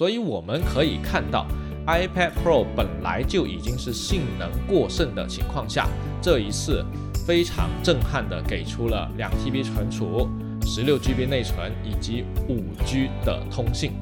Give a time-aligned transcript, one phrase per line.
[0.00, 1.46] 所以我们可以看到
[1.86, 5.86] ，iPad Pro 本来就已经是性能过剩的情况下，
[6.22, 6.82] 这一次
[7.26, 10.26] 非常震撼的给出了两 TB 存储、
[10.64, 13.92] 十六 GB 内存以及五 G 的通信，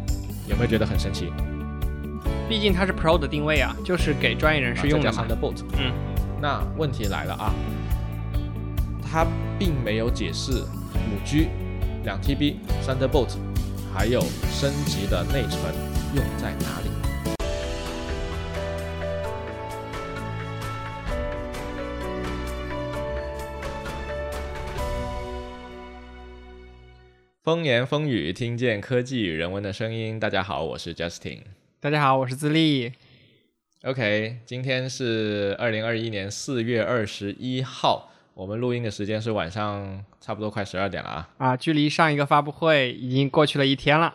[0.49, 1.33] 有没有觉得很神奇？
[2.49, 5.27] 毕竟它是 Pro 的定位啊，就是给专业人士用的嘛。
[5.27, 5.65] Thunderbolt。
[5.81, 5.93] 嗯，
[6.41, 7.53] 那问题来了啊，
[9.03, 9.27] 它
[9.59, 11.49] 并没有解释五 G、
[12.05, 12.55] 两 TB、
[12.87, 13.35] Thunderbolt
[13.93, 14.21] 还有
[14.53, 16.89] 升级的内存用在哪里。
[27.43, 30.19] 风言风语，听见科技与人文的声音。
[30.19, 31.41] 大家好，我是 Justin。
[31.79, 32.93] 大家好，我是自立。
[33.85, 41.29] OK，今天是二零二一年四月二十一号，我们录音的时间是晚上差不多快十二点了啊。
[41.37, 44.15] 啊，距离上一个发布会已经过去了一天了。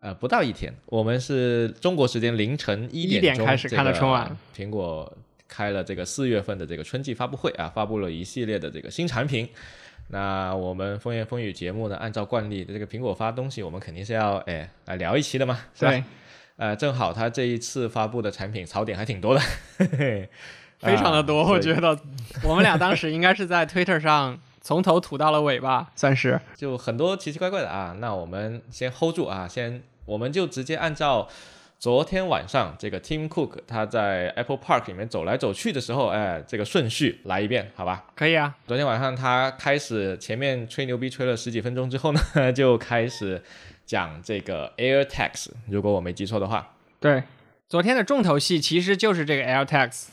[0.00, 4.34] 呃，不到一天，我们是中国时间凌晨一一点钟点开始看的春晚。
[4.56, 5.10] 苹果
[5.46, 9.48] 开了这个四月份的这个春季发布会啊，发布了一系列的这个新产品。
[10.08, 15.90] 那我们风言风语节目呢，按照惯例，这个苹果发东西，我们肯定是要哎来聊一期的嘛，是吧？
[15.90, 16.04] 对，
[16.56, 19.40] 呃，正好它这一次发布的产品槽点还挺多的，
[19.76, 20.28] 嘿嘿
[20.78, 21.98] 非常的多，啊我觉得
[22.42, 26.40] 我们俩当时应该是在 Twitter 上从头吐到了尾吧，算是。
[26.54, 27.96] 就很多奇奇怪怪的啊。
[27.98, 31.26] 那我们先 hold 住啊，先我们就直接按照
[31.78, 38.04] 昨天晚上这个 Tim Cook 他在 Apple Park 里面走来走去的时候，哎，这个顺序来一遍，好吧？
[38.14, 42.20] 可以啊，昨天晚上他开始前面吹牛逼吹了十几分钟之后呢，
[42.52, 43.42] 就开始
[43.86, 46.74] 讲这个 AirTags，如果我没记错的话。
[47.00, 47.22] 对，
[47.66, 50.08] 昨天的重头戏其实就是这个 AirTags。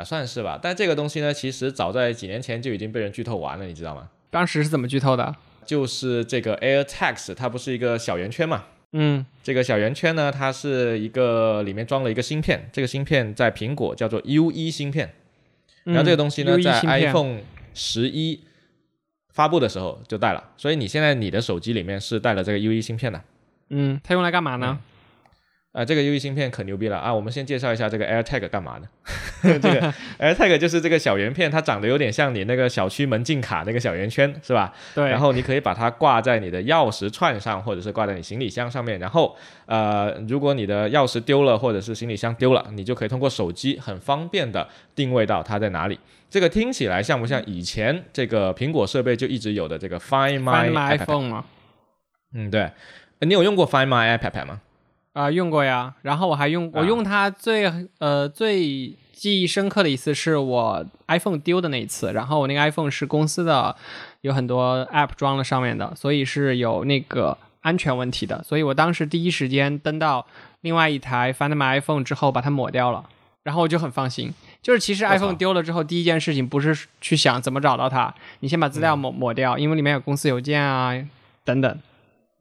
[0.00, 4.08] 啊，算是吧，但这个东西呢，其实早在几年前就已经被人剧透完了，你知道吗？
[4.30, 5.34] 当时是怎么剧透的？
[5.66, 8.64] 就是这个 AirTags，它不是一个小圆圈嘛？
[8.92, 15.12] 嗯，这个小圆圈呢，它是一个里面装了一个芯片，这个芯片在苹果叫做 U 1芯片，
[15.84, 17.40] 然后这个东西呢，U1 在 iPhone
[17.74, 18.40] 十一
[19.32, 23.22] 发布的时候就带了，所以你现在你的手机里面是带了这个 U 1芯片的。
[23.68, 24.80] 嗯，它用来干嘛呢？
[25.72, 27.14] 啊、这个 U E 芯片可牛逼了啊！
[27.14, 28.88] 我们先介绍一下这个 AirTag 干嘛的。
[29.60, 34.74] 这个 AirTag 就是这个小圆片，它长得有点像你那个小区门禁卡那个小圆圈，是吧？
[34.96, 38.98] 对，然后你可以把它挂在你的钥匙串上，或者是挂在你行李箱上面。
[38.98, 39.36] 然后，
[39.66, 45.96] 呃，如果你的钥匙丢了，或者是行李箱丢了，你就可以通过手机很方便的定位到它在哪里。
[46.28, 51.44] 这个听起来像不像以前这个苹果设备就一直有的这个 Find My iPad？iPhone 吗，
[52.34, 52.62] 嗯，对。
[52.62, 52.72] 呃
[53.20, 54.60] 你有用过 Find My iPad 吗？
[55.22, 55.94] 啊、用过呀。
[56.02, 62.12] 然后我还用，我啊用它最呃最记忆深刻的一次是我 iPhone 丢的那一次。
[62.12, 63.74] 然后我那个 iPhone 是公司的，
[64.22, 68.42] 有很多 App 装了上面的，所以是有那个安全问题的。
[68.42, 70.26] 所以我当时第一时间登到
[70.62, 73.04] 另外一台 Find My iPhone 之后，把它抹掉了。
[73.42, 80.92] 然后我就很放心，就是其实 iPhone 丢了之后，第一件事情不是去想怎么找到它，你先把资料抹抹掉，因为里面有公司邮件啊
[81.42, 81.78] 等等。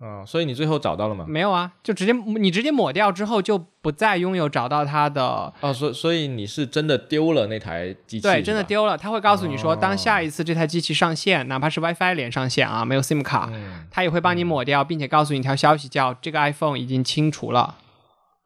[0.02, 1.26] 嗯，所以你最后找到了吗？
[1.28, 5.54] 没有啊，就直接你直接抹掉之后，就不再拥有找到它的。
[5.60, 8.22] 哦，所所以你是真的丢了那台机器？
[8.22, 8.64] 对，真的。
[8.64, 8.98] 丢了。
[8.98, 17.76] 它会告诉你说，哦当下一次这台机器上线，哪怕是 WiFi 连上线啊，没有 SIM 卡，嗯它也会帮你抹掉，并且告诉你一条消息，叫这个 iPhone 已经清除了。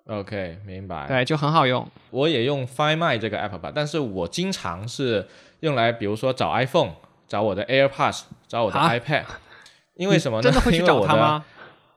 [0.07, 1.07] ，OK，明白。
[1.07, 1.87] 对，就很好用。
[2.09, 5.27] 我也用 Find My 这个 app 吧，但是我经常是
[5.59, 6.93] 用来，比如说找 iPhone、
[7.27, 9.23] 找我的 AirPods、找我的啊 iPad，
[9.95, 10.43] 因为什么呢？
[10.43, 11.43] 真的会去找它吗？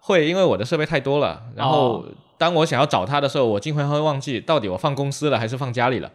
[0.01, 1.43] 会，因为我的设备太多了。
[1.55, 2.05] 然后哦
[2.39, 6.11] 当我想要找它的时候，我经常会忘记到底我放公司了还是放家里了。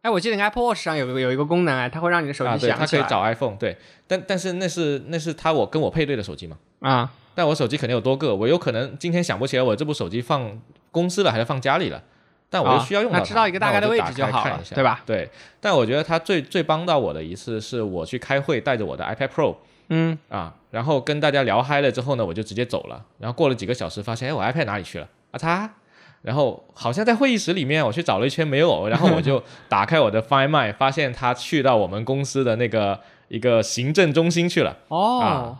[0.00, 2.76] 哎，我记得你 Apple Watch 上有个有一个功能，哎，它会让你的手机响起来。
[2.76, 6.56] 它可以找 iPhone，对，但但是那是那是它我跟我配对的手机嘛。
[6.80, 10.58] 啊，但我手机肯定有多个，我有可能今天想不起来我这部手机放
[10.90, 12.02] 公司了还是放家里了，
[12.48, 15.02] 但我又啊需要用到知道一个大概的位置就好对吧？
[15.04, 15.28] 对，
[15.60, 19.56] 但我觉得它最最帮到我的一次是我去开会带着我的 iPad Pro
[19.88, 25.08] 嗯，啊，然后跟大家聊嗨了之后呢，我就直接走了，然后过了几个小时发现，哎，我 iPad 哪里去了？
[25.30, 25.70] 啊擦！
[26.22, 34.76] 然后好像在会议室里面，我去找了一圈没有，然后我就打开我的 Find My，发现他去到我们公司的那个一个行政中心去了。
[34.88, 35.20] 哦。
[35.20, 35.58] 啊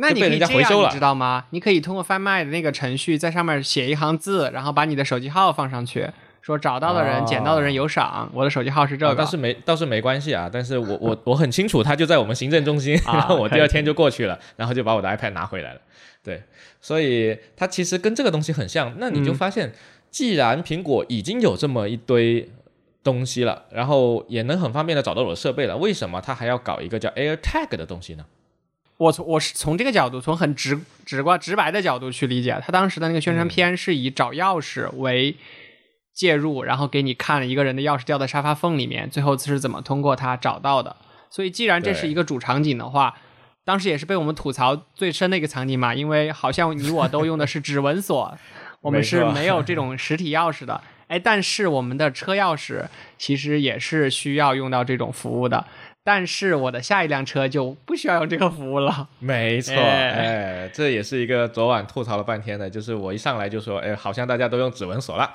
[0.00, 1.46] 那你可以这样，你知道吗？
[1.50, 6.08] 你可以通过贩卖的那个程序，在上面写一行字，然后把你的手机号放上去，
[6.48, 9.12] 说找到的人、哦捡到的人有赏，我的手机号是这个。
[9.12, 15.80] 啊但是没倒是没关系啊，但是我我我很清楚，他就在我们行政中心，啊然后我第二天就过去了，然后就把我的 iPad 拿回来了。
[16.24, 16.42] 对，
[16.80, 18.94] 所以它其实跟这个东西很像。
[18.98, 19.72] 那你就嗯发现，
[20.10, 22.48] 既然苹果已经有这么一堆
[23.04, 28.24] 东西了，然后也能很方便的找到我的设备了，为什么它还要搞一个叫 AirTag 的东西呢？
[28.96, 35.36] 我从我是从这个角度，从很直直观直白的角度去理解，他当时的那个宣传片是以找钥匙为
[36.18, 40.96] 介入，然后给你看了一个人的钥匙掉在沙发缝里面，最后是怎么通过它找到的。
[41.30, 43.14] 所以，既然这是一个主场景的话，
[43.64, 48.36] 当时也是被我们吐槽最深的一个场景嘛，因为好像你我都用的是指纹锁，
[48.82, 50.80] 我们是没有这种实体钥匙的。
[51.06, 52.82] 哎，但是我们的车钥匙
[53.16, 55.64] 其实也是需要用到这种服务的。
[56.02, 59.08] 但是我的下一辆车就不需要用这个服务了。
[59.20, 65.30] 没错，哎哎，这也是一个昨晚吐槽了半天的，就是我一上来就说，哎，好像大家都用指纹锁了。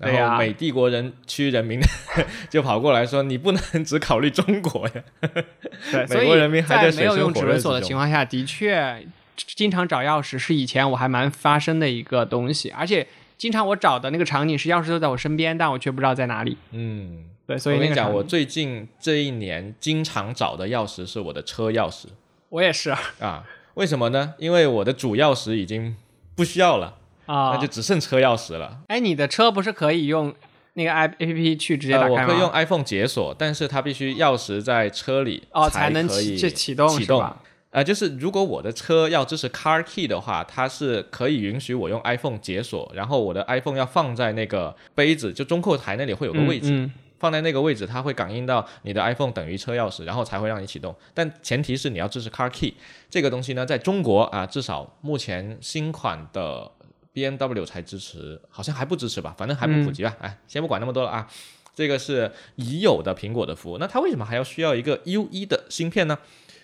[0.00, 1.78] 然后美帝国人区人民
[2.48, 4.94] 就跑过来说：“你不能只考虑中国呀。
[6.08, 9.06] 美国人民还在没有用指纹锁的情况下，的确
[9.36, 13.06] 经常找钥匙是以前我还蛮发生的一个东西，而且
[13.36, 22.06] 经常我找的那个场景是钥匙都在我身边，但我却不知道在哪里。”嗯，对，所以我跟你讲，我最近这一年经常找的钥匙是我的车钥匙
[22.48, 23.44] 我也是啊。
[23.74, 24.34] 为什么呢？
[24.38, 25.96] 因为我的主钥匙已经
[26.34, 26.96] 不需要了，
[27.30, 28.80] 啊那就只剩车钥匙了。
[28.88, 30.34] 哎，你的车不是可以用
[30.74, 32.22] 那个 i A P P 去直接打呃，开吗？
[32.22, 37.24] 我可以用 iPhone 解锁，但是它必须钥匙在车里哦，才能启启动启动。
[37.70, 50.92] 呃，就是如果我的车要支持 Car Key 的话，它是可以允许我用 iPhone 解锁，然后我的 iPhone 要放在那个杯子，就中控台那里会有个位置，嗯嗯放在那个位置，它会感应到你的 iPhone 等于车钥匙，然后才会让你启动。
[51.14, 52.74] 但前提是你要支持 Car Key
[53.08, 56.68] 这个东西呢，在中国啊，至少目前新款的
[57.14, 60.16] BMW 才支持，好像还不支持吧，反正还不普及吧。
[60.20, 61.26] 哎，先不管那么多了啊。
[61.72, 66.18] 这个是已有的苹果的服务，那它为什么还要需要一个 U 一的芯片呢？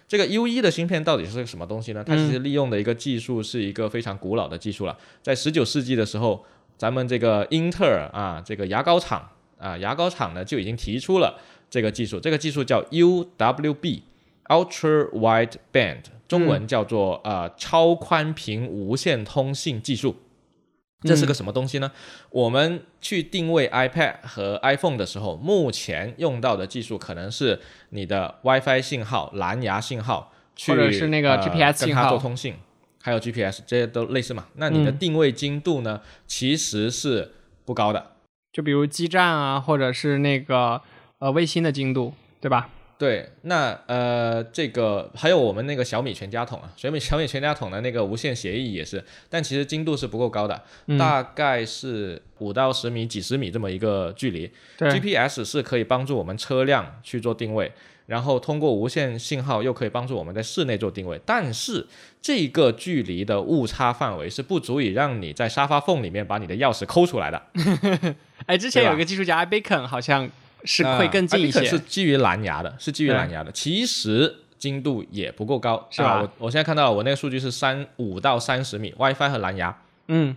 [0.09, 2.05] 这个 U 一的芯片到底是个什么东西呢？
[2.05, 6.45] 它其实利用的一个技术是一个非常古老的技术了，在十九世纪的时候，
[6.77, 9.27] 咱们这个英特尔啊，这个牙膏厂
[9.59, 11.41] 啊，牙膏厂呢就已经提出了
[11.71, 14.03] 这个技术，这个技术叫 UWB
[14.47, 20.15] Ultra Wide Band，中文叫做、呃超宽频无线通信技术。
[21.03, 21.93] 这是个什么东西呢？
[22.31, 27.61] 我们去定位 iPad 和 iPhone 的时候，目前用到的技术可能是
[27.91, 32.55] 你的 WiFi 信号、蓝牙信号，去或者是那个呃 GPS 信号做通信，
[33.03, 34.47] 还有 GPS 这些都类似嘛。
[34.55, 37.33] 那你的嗯定位精度呢，其实是
[37.65, 38.13] 不高的。
[38.53, 40.81] 就比如基站啊，或者是那个
[41.19, 42.71] 呃卫星的精度，对吧？
[42.99, 54.51] 对，那呃，这个还有我们那个小米全家桶啊，小米小米全家桶的那个无线协议也是，但其实精度是不够高的，嗯大概是五到十米、几十米这么一个距离。
[54.79, 57.71] 对 GPS 是可以帮助我们车辆去做定位，
[58.07, 61.87] 然后通过无线信号又可以帮助我们在室内做定位，但是
[62.23, 67.43] 这个距离的误差范围是不足以让你在沙发缝里面把你的钥匙抠出来的。
[68.47, 70.29] 哎，之前有一个技术叫 iBeacon，好像
[70.67, 71.65] 是啊会更近一些。
[71.65, 79.75] 是基于蓝牙的，是基于蓝牙的，其实精度也不够高，是吧啊我我现在看到我那个数据是三五到三十米，WiFi 和蓝牙。
[80.09, 80.37] 嗯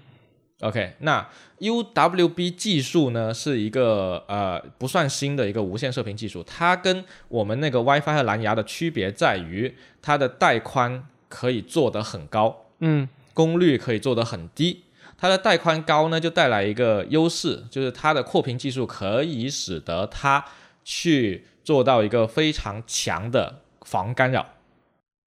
[0.62, 1.26] OK，那
[1.60, 14.84] UWB 技术呢是一个呃不算新的一个无线射频技术，它跟我们那个 WiFi 和蓝牙的区别在于它的带宽可以做得很高，嗯功率可以做得很低。
[15.20, 20.46] 它的带宽高呢，就带来一个优势，就是它的扩频技术可以使得它
[20.84, 24.46] 去做到一个非常强的防干扰。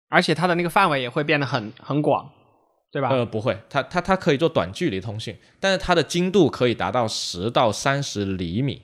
[0.08, 2.30] 而且它的那个范围也会变得很很广，
[2.90, 3.08] 对吧？
[3.10, 8.82] 呃，不会，它它它可以做短距离通讯，但是它的精度可以达到十到三十厘米。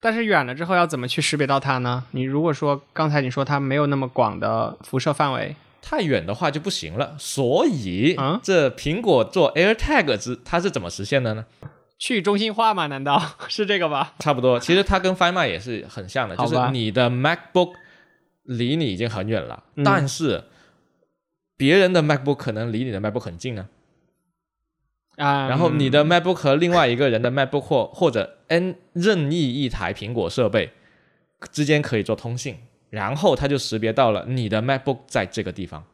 [0.00, 2.04] 但是远了之后要怎么去识别到它呢？
[2.12, 11.46] 你如果说刚才你说它没有那么广的辐射范围，太远的话就不行了，所以、啊这苹果做 AirTag 之它是怎么实现的呢？
[11.98, 12.86] 去中心化吗？
[12.86, 14.14] 难道 是这个吧？
[14.18, 17.72] 差不多，其实它跟 Find My 也是很像的，就是你的 MacBook
[18.44, 20.44] 离你已经很远了，嗯但是
[21.56, 23.68] 别人的 MacBook 可能离你的 MacBook 很近呢。
[25.16, 30.70] 啊、然后你的 MacBook 和另外一个人的 MacBook 或或者 N 任意一台苹果设备
[31.50, 32.56] 之间可以做通信，
[32.90, 35.84] 然后它就识别到了你的 MacBook 在这个地方。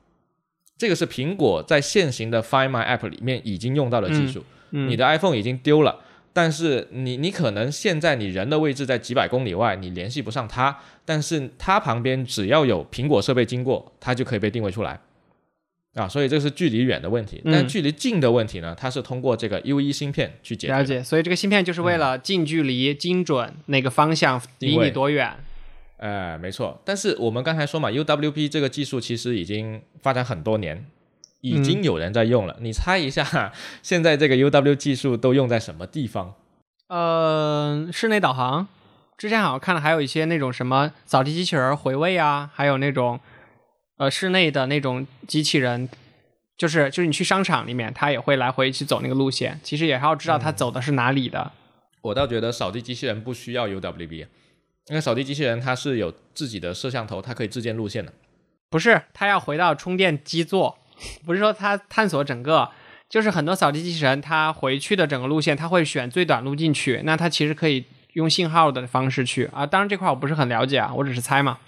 [0.76, 4.44] 这个是苹果在现行的 Find My App 里面已经用到的技术。
[4.72, 6.00] 嗯你的 iPhone 已经丢了，
[6.32, 14.98] 但是你你可能现在你人的位置在几百公里外，你联系不上它，但是它旁边只要有苹果设备经过，它就可以被定位出来。
[15.94, 20.74] 啊，所以这是距离远的问题，嗯但距离近的问题呢，它是通过这个 U 1芯片去解决。
[20.74, 25.36] 了解，所以这个芯片就是为了近距离、精准哪个方向离你多远。
[25.96, 26.80] 呃，没错。
[26.84, 30.86] 但是我们刚才说嘛，UWB 这个技术其实已经发展很多年，
[31.40, 32.56] 已经有人在用了。
[32.60, 36.34] 你猜一下，现在这个 UW 技术都用在什么地方？
[36.88, 38.68] 呃，室内导航，
[39.16, 43.18] 之前好像看了还有一些那种什么扫地机器人回位啊，还有那种
[43.96, 45.88] 呃室内的那种机器人，
[46.58, 51.52] 就是就是你去商场里面，它也会来回去走那个路线，其实也是要知道它走的是哪里的。
[52.02, 54.26] 我倒觉得扫地机器人不需要 UWB，
[54.88, 58.12] 因为扫地机器人它是有自己的摄像头，它可以自建路线的。
[58.70, 60.78] 不是，它要回到充电基座，
[61.24, 62.68] 不是说它探索整个，
[63.08, 69.64] 就是很多扫地机器人它回去的整个路线，它会选最短路进去，那它其实可以用信号的方式去啊。
[69.64, 71.58] 当然这块我不是很了解啊，我只是猜嘛。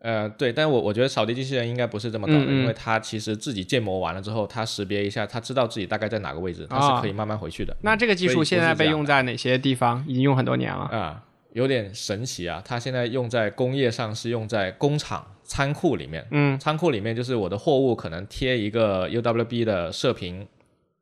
[0.00, 7.76] 呃，对，但我我觉得扫地机器人应该不是这么搞的，嗯嗯因为它其实自己建模完了之后，它识别一下，它知道自己大概在哪个位置，它啊是可以慢慢回去的。
[7.82, 10.04] 那这个技术现在被用在哪些地方？
[10.06, 10.84] 已经用很多年了。
[10.84, 11.24] 啊，
[11.58, 12.62] 有点神奇啊！
[12.64, 20.46] 它现在用在工业上是用在工厂仓库里面，嗯仓库里面就是我的货物可能贴一个 UWB 的射频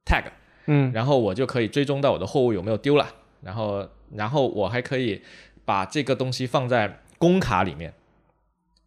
[0.06, 0.24] tag，
[0.64, 3.06] 嗯然后我就可以追踪到我的货物有没有丢了，
[3.42, 5.20] 然后然后我还可以
[5.66, 7.92] 把这个东西放在工卡里面，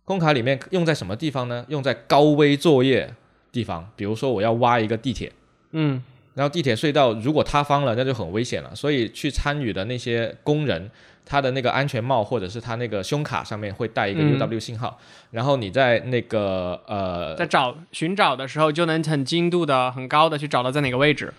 [0.04, 1.68] 工卡里面用在什么地方呢？
[1.70, 3.14] 用在高危作业
[3.52, 5.32] 地方，比如说我要挖一个地铁。
[5.72, 6.02] 嗯
[6.40, 8.74] 然后地铁隧道如果塌方了，那就很危险了。
[8.74, 10.90] 所以去参与的那些工人，
[11.26, 14.98] 他的那个安全帽或者是他那个胸卡上面会带一个嗯 UW 信号，
[15.32, 21.34] 然后你在那个呃，在找寻找的时候，就能很精度的、很高的去找到在哪个位置。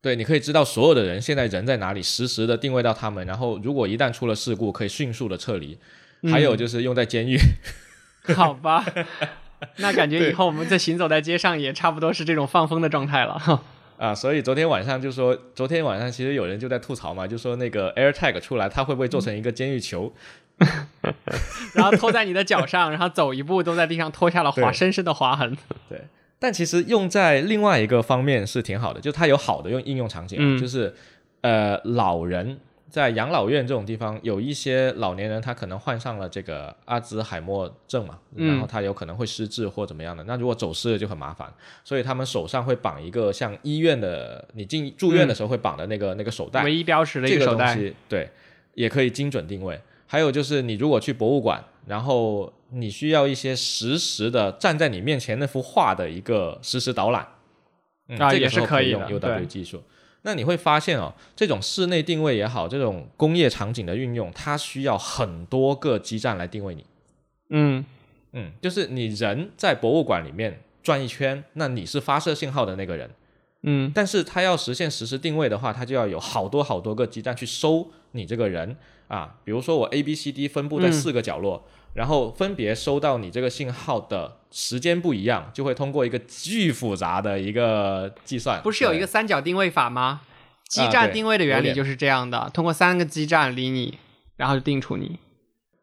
[0.00, 5.76] 对，你可以知道所有的人现在人在哪里，实时的定位到他们，然后如果一旦出了事故，可以迅速的撤离。
[6.22, 7.38] 嗯还有就是用在监狱，
[8.36, 8.84] 好吧，
[9.80, 13.62] 那感觉以后我们在行走在街上也差不多是这种放风的状态了。
[14.00, 20.10] 啊，所以昨天晚上就说，昨天晚上其实有人就在吐槽嘛，就说那个 AirTag 出来，它会不会做成一个监狱球？
[21.74, 25.54] 然后拖在你的脚上，然后走一步都在地上拖下了划深深的划痕。
[25.90, 26.00] 对，
[26.38, 30.94] 但其实用在另外一个方面是挺好的，就它有好的用应用场景啊，嗯就是
[31.42, 32.58] 呃老人
[32.90, 41.50] 在养老院这种地方，有一些老年人他可能患上了这个阿兹海默症嘛，嗯然后他有可能会失智或怎么样的，那如果走失了就很麻烦，
[41.84, 47.76] 所以他们手上会绑一个像医院的你进住院的时候会绑的那个、那个手带，唯一标识的一这个手带。
[47.76, 48.28] 西对，
[48.74, 49.80] 也可以精准定位。
[50.06, 57.24] 还有就是，你如果去博物馆，然后你需要一些实时的站在你面前那幅画的一个实时导览，
[58.08, 59.80] 嗯、这个啊也是可以的 UW 对技术。
[60.22, 66.84] 那你会发现哦，这种室内定位也好，这种工业场景的运用，它需要很多个基站来定位你。
[67.48, 67.84] 嗯
[68.32, 73.10] 嗯，就是你人在博物馆里面转一圈，那你是发射信号的那个人，
[73.62, 78.76] 嗯但是它要实现实时定位的话，它就要有好多好多个基站去收你这个人
[79.08, 79.36] 啊。
[79.44, 88.60] 比如说我 A、B、C、D 分布在嗯四个角落，然后分别收到你这个信号的时间不一样，就会通过一个巨复杂的一个计算。
[88.62, 90.20] 不是有一个三角定位法吗？
[90.68, 93.98] 基站定位的原理就是这样的，通过三个基站离你，
[94.36, 95.18] 然后就定出你。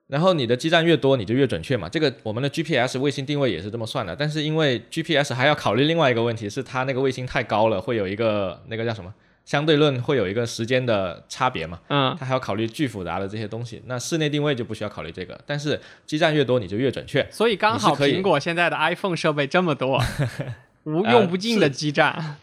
[0.07, 1.89] 然后你的基站越多，你就越准确嘛。
[1.89, 9.13] 这个我们的 GPS 卫星定位也是这么算的，但是因为 GPS 还要考虑另外一个问题，是它那个卫星太高了，会有一个那个叫什么
[9.47, 11.79] 相对论，会有一个时间的差别嘛。
[11.87, 13.81] 嗯它还要考虑巨复杂的这些东西。
[13.85, 17.25] 那室内定位就不需要考虑这个，但是基站越多，你就越准确。
[17.31, 20.03] 所以刚好苹果现在的 iPhone 设备这么多，
[20.83, 22.35] 无呃用不尽的基站。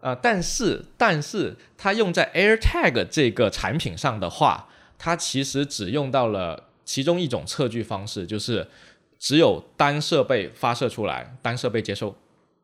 [0.00, 8.66] 呃、但是但是它用在 AirTag 这个产品上的话，它其实只用到了其中一种测距方式，就是
[9.18, 12.16] 只有单设备发射出来，单设备接收。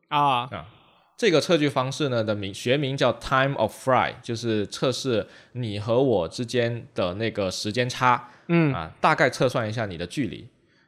[0.08, 0.48] 啊，
[1.16, 8.30] 这个测距方式呢的名学名叫 Time of Flight，就是测试你和我之间的那个时间差。
[8.48, 10.46] 嗯啊，大概测算一下你的距离。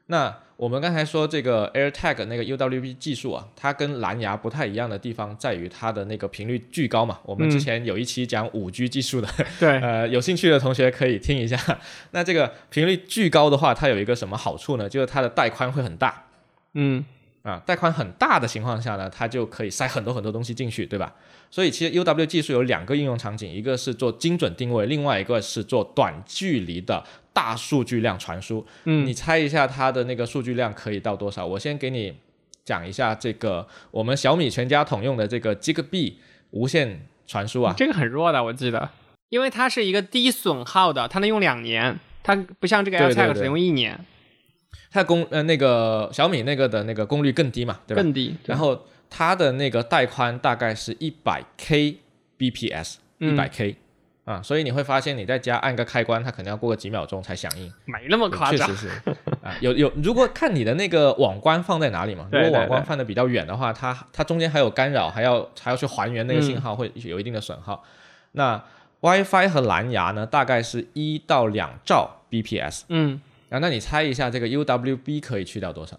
[0.08, 7.18] 那我们刚才说这个 AirTag 那个 UWB 技术啊，它跟蓝牙不太一样的地方在于它的那个频率巨高嘛。
[7.24, 9.28] 我们之嗯前有一期讲五 G 技术的，
[9.58, 11.58] 对，呃，有兴趣的同学可以听一下。
[12.12, 14.88] 那这个频率巨高的话，它有一个什么好处呢？
[14.88, 16.24] 就是它的带宽会很大。
[16.74, 17.04] 嗯
[17.46, 21.14] 啊，带宽很大的情况下呢，它就可以塞很多很多东西进去，对吧？
[21.48, 28.66] 所以其实 UW 技术有两个应用场景，一个是做精准定位，另外一个是做短距离的大数据量传输。
[28.84, 31.46] 嗯你猜一下它的那个数据量可以到多少？
[31.46, 32.12] 我先给你
[32.64, 36.14] 讲一下这个我们小米全家桶用的这个 Zigbee
[36.50, 38.90] 无线传输啊，这个很弱的，我记得，
[39.28, 44.04] 因为它是一个低损耗的，它能用两年，它不像这个 AirTag 对只用一年，
[44.90, 48.02] 它功呃那个小米那个的那个功率更低嘛，对吧？
[48.02, 48.34] 更低。
[48.44, 51.98] 然后它的那个带宽大概是一百 K
[52.38, 53.76] bps，一嗯百 K
[54.24, 57.72] 啊，所以你会发现你在家按个开关，它可能要过个几秒钟才响应。
[57.84, 58.88] 没那么夸张确实。
[58.88, 58.88] 是
[59.42, 67.84] 啊，有有，如果看你的那个网关放在哪里嘛，如果网关放的比较远的话，它它中间还有干扰，还要还要去还原那个嗯信号，会有一定的损耗。
[68.32, 68.60] 那
[69.00, 75.98] WiFi 和蓝牙呢，大概是一到两兆 bps 嗯，啊，那你猜一下这个 UWB 可以去掉多少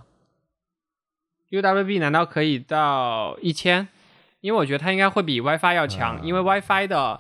[1.50, 3.88] ？UWB 难道可以到一千？
[4.42, 7.20] 因为我觉得它应该会比 WiFi 要强，啊因为 WiFi 的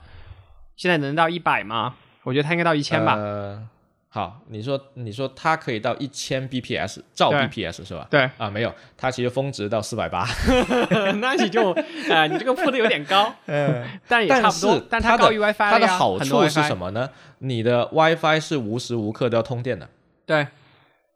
[0.76, 1.96] 现在能到一百吗？
[2.24, 3.16] 我觉得它应该到一千吧。
[3.16, 3.68] 呃，
[4.10, 8.06] 好，你说你说它可以到一千 bps 兆 bps 是吧？
[8.12, 10.28] 对，啊，没有，它其实峰值到四百八，
[11.20, 11.72] 那你就
[12.10, 13.34] 呃，你这个铺的有点高，
[14.08, 17.10] 但也差不多但，它高于 WiFi 它的好处是什么呢？
[17.40, 19.90] 你的 WiFi 是无时无刻都要通电的
[20.28, 20.46] 对，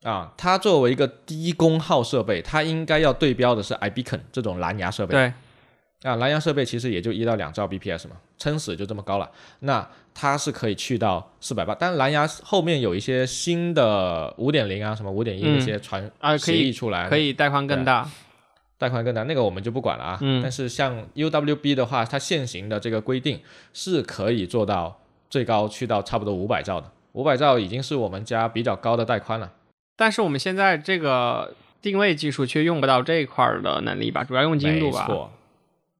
[0.01, 0.33] 啊。
[0.35, 5.13] 它作为一个低功耗设备，它应该要对标的是 iBeacon 这种蓝牙设备。
[5.13, 5.33] 对，
[6.09, 9.29] 啊，蓝牙设备其实也就一到两兆 bps 嘛，撑死就这么高了。
[9.59, 18.09] 那它是可以去到四百八，但蓝牙后面有一些新的五点零啊，什么五点一嗯那些传协议出来，可以带宽更大。
[18.77, 20.17] 带宽更大，那个我们就不管了啊。
[20.21, 23.39] 嗯但是像 UWB 的话，它现行的这个规定
[23.73, 24.99] 是可以做到
[25.29, 29.53] 最高去到差不多五百兆的，五百兆已经是我们家比较高的带宽了。
[29.95, 35.05] 但是我们现在这个定位技术却用不到这一块儿的能力吧，主要用精度吧。
[35.07, 35.31] 没错，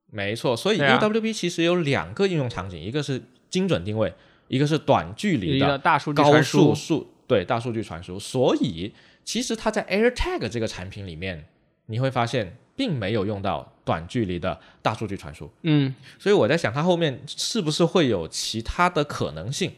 [0.09, 0.57] 没错。
[0.57, 4.13] 所以 UWB 其实有两个应用场景，一个是精准定位，
[4.47, 8.17] 一个是短距离的个大数据高传输，对大数据传输。
[8.17, 11.45] 所以其实它在 AirTag 这个产品里面，
[11.87, 15.51] 你会发现并没有用到短距离的大数据传输。
[15.63, 19.73] 嗯所以我在想，它后面是不是会有其他的可能性？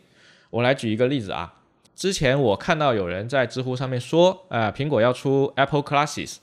[0.54, 1.52] 我来举一个例子啊，
[1.96, 6.38] 之前我看到有人在知乎上面说，呃，苹果要出 Apple Glasses，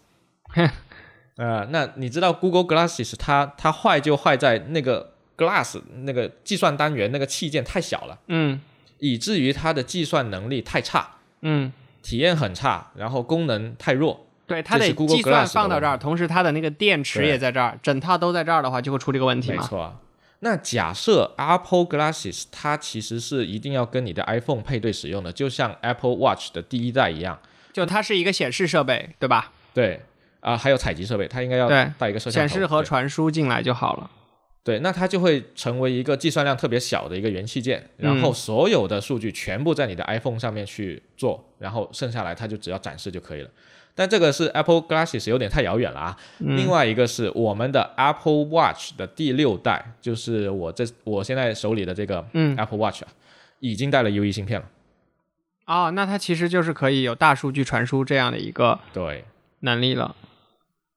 [1.38, 8.60] 呃，那你知道 Google Glasses 它它坏就坏在那个 Glass 那个计算单元那个器件太小了，嗯
[8.98, 14.26] 以至于它的计算能力太差，嗯，体验很差，然后功能太弱。
[14.48, 19.62] 对，它得计算放到这儿，同时它的那个电池也在这儿，整套都在这儿的话，就会出这个问题嘛。
[19.62, 19.94] 没错啊。
[20.40, 27.38] 那假设 Apple Glasses 它其实是一定要跟你的 iPhone 配对使用的，就像 Apple Watch 的第一代一样。
[27.72, 29.52] 就它是一个显示设备，对吧？
[29.72, 30.00] 对
[30.40, 32.48] 啊、还有采集设备，它应该要带一个摄像头。
[32.48, 34.10] 显示和传输进来就好了。
[34.64, 43.50] 对，那它就会成为一个计算量特别小的一个元器件，然嗯后所有的数据全部在你的 iPhone 上面去做，然后剩下来它就只要展示就可以了。
[43.94, 46.16] 但这个是 Apple Glasses 有点太遥远了啊。
[46.38, 53.08] 嗯另外一个是我们的 Apple Watch 的第六代，就是我这我现在手里的这个嗯 Apple Watch 啊，
[53.58, 54.66] 已经带了 U E 芯片了。
[55.66, 59.24] 哦，那它其实就是可以有大数据传输这样的一个对，
[59.60, 60.16] 能力了，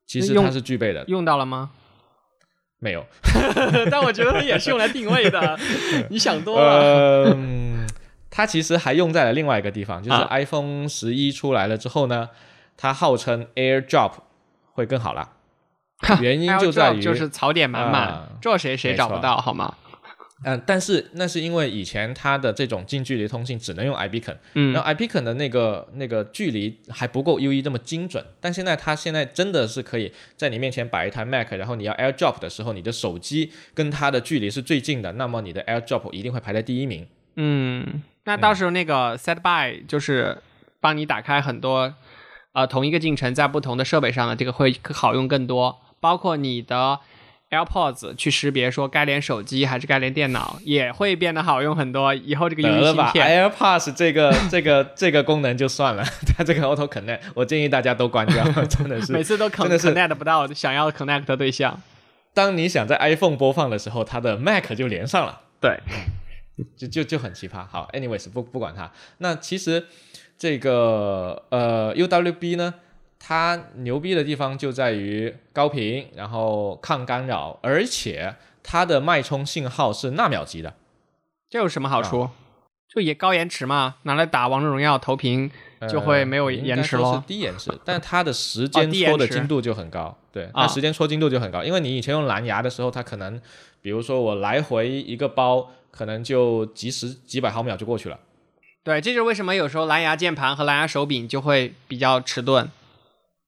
[0.07, 1.71] 其实它是具备的，用到了吗？
[2.79, 3.05] 没有。
[3.91, 5.59] 但我觉得它也是用来定位的，
[6.09, 6.81] 你想多了。
[6.81, 7.87] 呃，嗯
[8.29, 12.27] 它其实还用在了另外一个地方，就是啊 iPhone 十一出来了之后呢，
[12.77, 14.13] 它号称 AirDrop
[14.73, 15.29] 会更好了。
[16.21, 19.75] 原因就在于就是槽点满满啊，这谁谁找不到好吗？
[20.45, 37.07] 嗯，但是那是因为以前它的这种近距离通信只能用 iBeacon，嗯然后 iBeacon 的那个那个距离还不够 UE 这么精准，但现在它现在真的是可以在你面前摆一台 Mac，然后你要 AirDrop 的时候，你的手机跟它的距离是最近的，那么你的 AirDrop 一定会排在第一名。
[37.37, 40.37] 嗯，那到时候那个 Set by 就是
[40.81, 41.93] 帮你打开很多
[42.53, 46.99] 呃同一个进程在不同的设备上呢，这个会好用更多，包括你的
[47.49, 52.13] AirPods 去识别说该连手机还是该连电脑，也会变得好用很多。
[52.13, 56.03] 以后这个得 U 了吧芯片，，AirPods 这个这个这个功能就算了，
[56.35, 59.23] 它这个 Auto Connect，我建议大家都关掉， 真的是每。
[59.23, 61.79] 次都 connect 不到想要 connect 的对象。
[62.33, 65.41] 当你想在 iPhone 播放的时候，它的 Mac 就连上了。
[65.61, 65.79] 对，
[66.75, 67.63] 就就就很奇葩。
[67.67, 68.91] 好，anyways 不不管它。
[69.19, 69.85] 那其实
[70.43, 72.73] 这个呃 UWB 呢，
[73.17, 80.73] 它牛逼的地方就在于高频，然后抗干扰，而且它的脉冲信号是纳秒级的，
[81.49, 82.29] 这有什么好啊处？
[82.89, 85.49] 就也高延迟嘛，拿来打王者荣耀投屏
[85.89, 87.19] 就会没有呃延迟应该是。
[87.25, 90.13] 低延迟，但它的时哦间戳的精度就很高。
[90.33, 93.41] 对，它啊时间戳精度就很高，因为你以前用蓝牙的时候，它可能
[93.81, 98.19] 比如说我来回一个包，可能就几十几百毫秒就过去了。
[98.83, 102.69] 对，这就是为什么有时候蓝牙键盘和蓝牙手柄就会比较迟钝。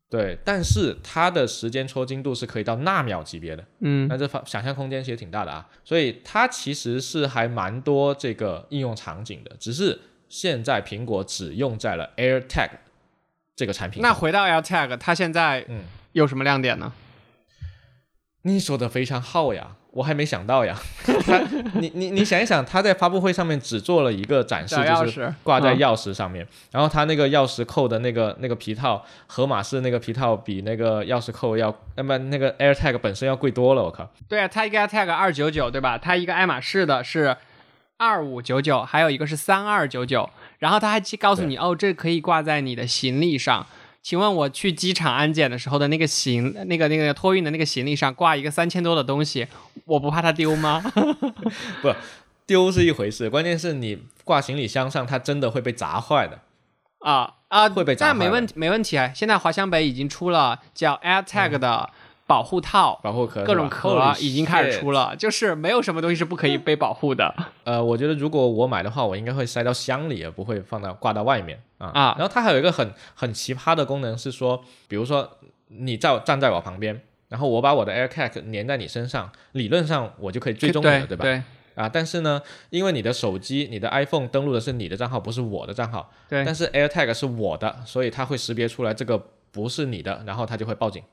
[0.10, 5.68] 对，但是它的时间戳精度是可以到纳秒级别的，嗯那这方想象空间其实挺大的啊。
[5.84, 12.70] 所以它其实是还蛮多这个应用场景的，只是现在苹果只用在了 AirTag
[13.56, 14.02] 这个产品。
[14.02, 16.94] 那回到 AirTag，它现在嗯有什么亮点呢？
[18.44, 20.78] 你说的非常好呀，我还没想到呀。
[21.26, 21.40] 他，
[21.76, 34.12] 你你你想一想，他在发布会上面只做了一个展示，钥就是匙挂在嗯钥匙上面，然后他那个钥匙扣的那个那个皮套，盒马式那个皮套比那个钥匙扣要，那么那个 AirTag 本身要贵多了，我靠。
[34.28, 35.98] 对啊，它一个 AirTag 二九九，对吧？
[35.98, 37.38] 他一个爱马仕的是
[37.96, 40.30] 二五九九，还有一个是三二九九。
[40.60, 43.66] 然后他还告诉你，哦，这可以挂在你的行李上。
[44.06, 49.48] 请问我去机场安检的时候的那个行那个那个托运的那个行李上挂一个三千多的东西，
[49.86, 50.80] 我不怕它丢吗？
[51.82, 51.92] 不
[52.46, 56.40] 丢是一回事，关键是你挂行李箱上，它真的会被砸坏的。
[57.00, 59.12] 啊啊，会被砸但没问题，没问题啊！
[59.16, 61.90] 现在华强北已经出了叫 AirTag 的
[62.28, 67.34] 保护套，保护壳各种壳已经开始出了，就是没有什么东西是不可以 被保护的。
[67.64, 71.88] 呃，我觉得如果我买的话，我应该会塞到箱里，而不会放到挂到外面啊。
[71.94, 75.30] 啊然后它还有一个很很奇葩的功能是说，比如说
[75.68, 81.08] 你在站在我旁边，然后我把我的 AirTag 粘在你身上，理论上我就可以追踪你了，吧？
[81.08, 81.44] 对对
[81.76, 91.04] 啊，但是呢，因为你的手机、你的 iPhone 登录的是你的账号，不是我的账号，对但是 AirTag 是我的，所以它会识别出来这个不是你的，然后它就会报警。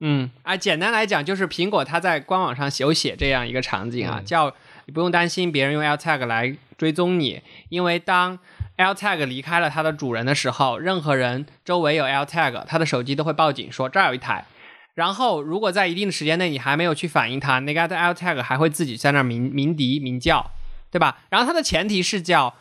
[0.00, 4.54] 嗯啊，简单来讲就是苹果它在官网上有写这样一个场景啊，嗯叫
[4.86, 8.38] 你不用担心别人用 AirTag 来追踪你，因为当
[8.78, 14.46] AirTag 离开了它的主人的时候，任何人周围有 AirTag，他的手机都会报警说这儿有一台。
[14.94, 20.50] 然后，如果在一定的时间内你还没有去反应它，那个 AirTag 还会自己在那儿鸣鸣笛鸣叫，
[20.90, 21.18] 对吧？
[21.28, 22.54] 然后它的前提是叫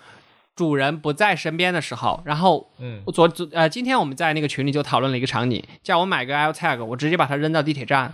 [0.60, 8.14] 主人不在身边的时候，然后嗯，昨昨呃，今天我们在那个群里就讨论了一个场景，叫我买个 AirTag，我直接把它扔到地铁站，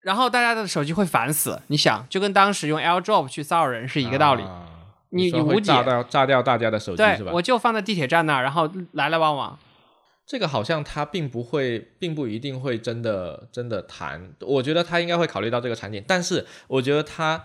[0.00, 1.60] 然后大家的手机会烦死。
[1.66, 4.42] 你想，就跟当时用 AirDrop 去骚扰人是一个道理。
[4.42, 4.72] 啊
[5.10, 9.58] 你你无解炸掉炸掉大家的手机是吧？，我就放在地铁站那儿，然后来来往往。
[10.26, 14.32] 这个好像他并不会，并不一定会真的真的谈。
[14.40, 17.44] 我觉得他应该会考虑到这个场景，但是我觉得他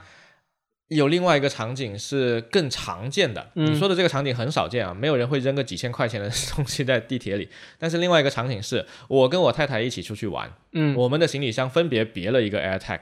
[0.94, 3.50] 有另外一个场景是更常见的。
[3.56, 7.48] 嗯你说的这个场景很少见啊，没有人会扔个几千块钱的 东西在地铁里。
[7.80, 13.00] 但是另外一个场景是我跟我太太一起出去玩，嗯，我们的行李箱分别别了一个 AirTag，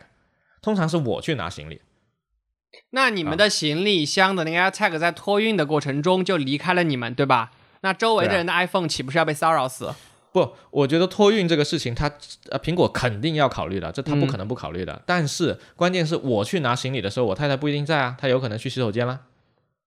[0.62, 1.82] 通常是我去拿行李。
[2.91, 7.49] 那你们的行李箱的那个 AirTag 在托运的过程中就离开了你们，对吧？
[7.82, 9.91] 那周围的人的 iPhone 岂不是要被骚扰死？
[10.32, 12.12] 不，我觉得托运这个事情它，
[12.50, 15.02] 呃苹果肯定要考虑的，这他不可能不考虑的。
[15.06, 19.22] 但是关键是我去拿行李的时候，我太太不一定在啊，她有可能去洗手间啦。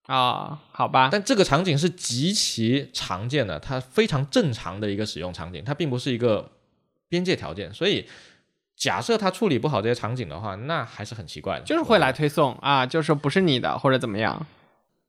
[0.07, 6.51] 啊、好吧，但这个场景是极其常见的，它非常正常的一个使用场景，它并不是一个
[7.09, 7.73] 边界条件。
[7.73, 8.05] 所以
[8.77, 11.65] 假设它处理不好这些场景的话，那还是很奇怪的。
[11.65, 14.45] 就是会来推送啊，就是不是你的或者怎么样。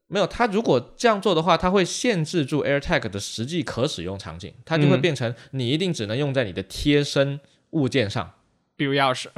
[0.06, 7.40] 没有，它如果这样做的话，它会限制住 AirTag 的实际可使用场景，它就会嗯变成你一定只能用在你的贴身
[7.70, 8.32] 物件上。
[8.76, 9.28] 比如钥匙，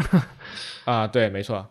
[0.85, 1.67] 啊，对，没错。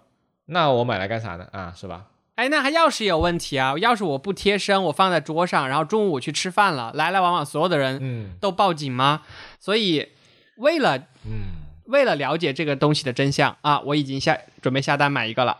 [0.45, 1.47] 那我买来干啥呢？
[1.51, 2.05] 啊，是吧？
[2.35, 3.73] 哎，那还钥匙也有问题啊！
[3.75, 9.23] 钥匙我不贴身，我放在桌上，然后中午我去吃饭了，来来往往所有的人嗯都报警吗？
[9.59, 10.09] 所以
[10.57, 11.53] 为了嗯，
[11.85, 15.57] 为了了解这个东西的真相啊，我已经下准备下单买一个了。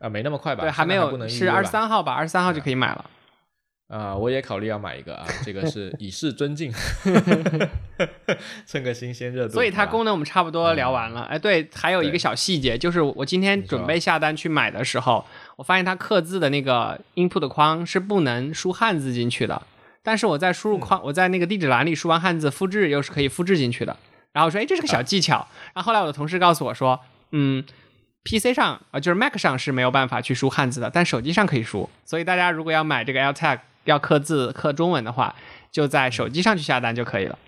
[0.00, 0.62] 啊，没那么快吧？
[0.62, 2.12] 对，还没有，是二十三号吧？
[2.12, 3.04] 二十三号就可以买了。
[3.88, 6.72] 啊，我也考虑要买一个啊，这个是以示尊敬，
[8.64, 9.52] 蹭个新鲜热度。
[9.52, 11.22] 所以它功能我们差不多聊完了。
[11.22, 19.60] 哎，对，还有一个小细节，就是我今天准备下单去买的时候，我发现它刻字的那个 input 框是不能输汉字进去的，
[20.04, 23.96] 但是我在输入嗯框，我在那个地址栏里输完汉字，复制又是可以复制进去的。
[24.32, 25.48] 然后我说，哎，这是个小技巧。
[25.74, 27.00] 然后后来我的同事告诉我说，
[27.32, 27.62] 嗯。
[28.24, 31.88] PC 上啊、呃就是 Mac 上是没有办法去输汉字的，但手机上可以输。
[32.04, 35.34] 所以大家如果要买这个 AirTag 要刻字刻中文的话，
[35.70, 37.38] 就在手机上去下单就可以了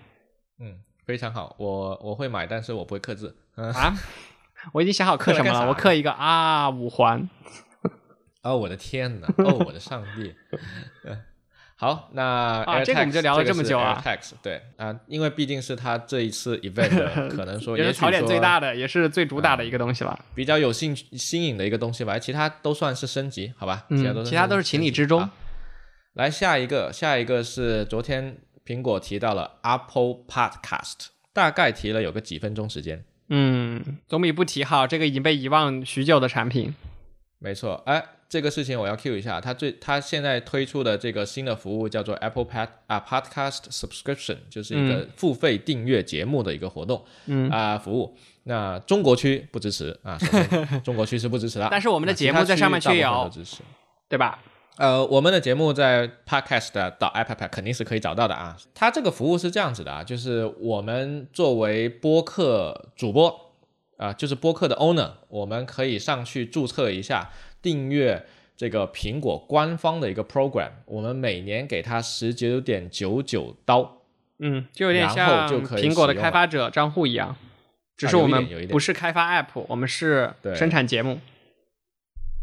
[0.59, 3.35] 嗯，非常好，我我会买，但是我不会刻字。
[3.55, 3.93] 嗯，啊。
[4.71, 7.29] 我已经想好刻什么了，我刻一个啊五环。
[8.43, 9.27] 哦，我的天哪！
[9.37, 10.33] 哦，我的上帝！
[11.83, 14.01] 嗯好，那啊这个我们就聊了这么久啊
[14.41, 16.89] 对啊，因为毕竟是他这一次 event
[17.29, 20.17] 可能说，也是槽点最大的，也是最主打的一个东西吧。
[20.33, 23.85] 比较有兴趣新颖的一个东西吧，其他都算是升级，好吧？
[23.89, 25.29] 嗯其他都是其他都是情理之中
[26.13, 33.03] 来下一个，下一个是昨天苹果提到了 Apple Podcast，大概提了有个几分钟时间。
[33.29, 34.85] 嗯，总比不提好。
[34.85, 36.75] 这个已经被遗忘许久的产品。
[37.39, 48.17] 没错，哎，这个事情我要 cue 一下，它最它现在推出的这个新的服务叫做 Apple Pad 啊 Podcast Subscription，就是一个付费订阅节目的一个活动，嗯啊、服务。
[48.45, 50.17] 那中国区不支持啊，
[50.83, 53.61] 中国区是不支持的，但是我们的节目在上面却有支持。
[54.09, 54.39] 对吧？
[54.77, 58.57] 呃，我们的节目在 Podcast 的到 App 肯定是可以找到的啊。
[58.73, 63.39] 它这个服务是这样子的啊，就是我们作为播客主播
[63.97, 67.29] 啊、就是播客的 owner，我们可以上去注册一下，
[67.63, 68.23] 订阅
[68.55, 73.97] 这个苹果官方的一个 program，我们每年给他十九点九九刀，
[74.37, 77.35] 嗯，就有点像就苹果的开发者账户一样，
[77.97, 81.19] 只啊是我们不是开发 app，我们是生产节目。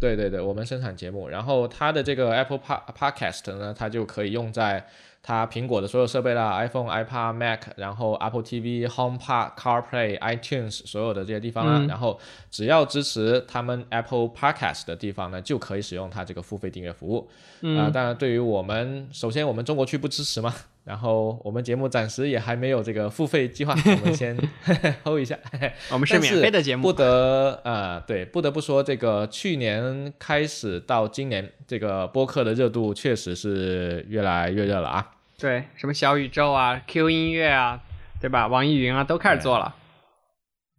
[0.00, 4.86] 对对对，我们生产节目，然后它的这个 Apple Pa- Podcast 呢，它就可以用在
[5.22, 11.86] 它苹果的所有设备啦，iPhone、iPad、Mac，然后 Apple TV、HomePod、CarPlay、iTunes 所有的这些地方啦，嗯。
[11.86, 12.18] 然后
[12.50, 17.28] 只要支持他们 Apple Podcast 的地方呢，就可以使用它这个付费订阅服务。
[17.60, 17.78] 嗯。
[17.78, 20.54] 啊、当然，对于我们，首先我们中国区不支持嘛，
[20.90, 24.36] 然后我们节目暂时也还没有这个付费计划，我们先
[25.06, 25.38] hold 一下。
[25.92, 35.10] 我们是免费的节目不，得呃，对，不得不说，这个去年开始到今年，这个播客的热度确实是越来越热了啊。
[35.38, 37.80] 对，什么小宇宙啊、Q 音乐啊，
[38.20, 38.48] 对吧？
[38.48, 39.72] 网易云啊都开始做了。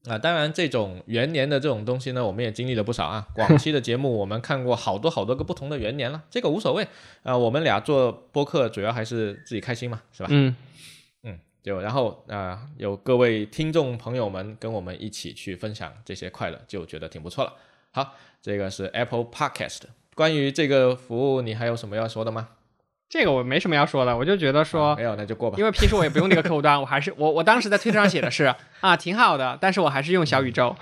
[0.08, 3.28] 啊、当然，这种元年的这种东西呢，我们也经历了不少啊。
[3.36, 6.88] 广西的节目，我们看过好多好多个不同的元年了，这个无所谓。
[7.22, 10.30] 啊、我们俩做播客主要还是自己开心嘛，是吧？
[10.32, 10.56] 嗯，
[11.22, 17.54] 嗯，就然后啊、有各位听众朋友们跟我们一起去分享这些快乐，就觉得挺不错了。
[17.92, 19.82] 好，这个是 Apple Podcast。
[20.16, 22.50] 关于这个服务，你还有什么要说的吗？
[23.12, 25.58] 这个我没什么要说的，我就觉得说啊，没有，那就过吧。
[25.60, 30.74] 因为平时我也不用那个客户端，我还是我我当时在推特上写的是啊挺好的，但是我还是用小宇宙。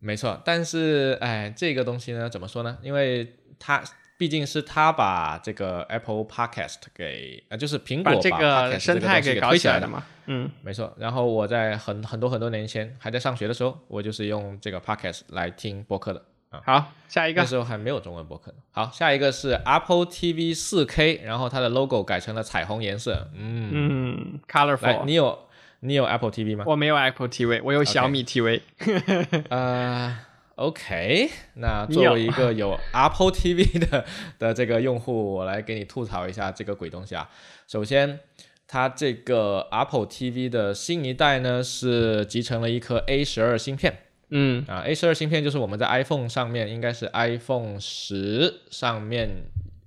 [0.00, 2.78] 没错，但是哎，这个东西呢，怎么说呢？
[2.82, 3.80] 因为它
[4.18, 9.38] 毕竟是他把这个 Apple Podcast 给呃，就是苹果把这个生态给。
[9.38, 10.02] 搞起来的嘛。
[10.26, 16.20] 嗯，没错，然后我在很很多很多年前还在上学的时候，我就是用这个 Podcast 来听播客的。
[16.64, 18.58] 好，下一个那时候还没有中文博客呢。
[18.70, 23.28] 好，下一个是 Apple TV 4K，然后它的 logo 改成了彩虹颜色。
[23.34, 25.04] 嗯，嗯，，colorful。
[25.04, 25.38] 你有
[25.80, 26.64] 你有 Apple TV 吗？
[26.66, 28.60] 我没有 Apple TV，我有小米 TV。
[29.50, 30.18] 呃
[30.56, 34.04] ，OK，那作为一个有 Apple TV 的
[34.38, 37.28] 的这个用户，我来给你吐槽一下这个鬼东西啊。
[37.68, 38.20] 首先，
[38.66, 43.98] 它这个 Apple TV 的新一代呢是集成了一颗 A 十二芯片
[44.30, 49.28] 嗯啊，A 十二芯片就是我们在 iPhone 上面应该是 iPhone 十上面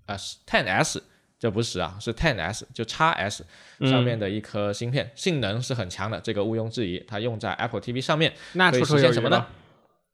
[0.05, 0.15] 啊
[0.47, 1.03] Ten S。
[1.39, 3.45] 这不是十啊，是 Ten S，就 x S
[3.89, 7.01] 上面的一颗芯片，性能是很强的，这个毋庸置疑。
[7.07, 8.33] 它用在 Apple TV 上面，
[8.71, 9.47] 可以实现什么呢了？？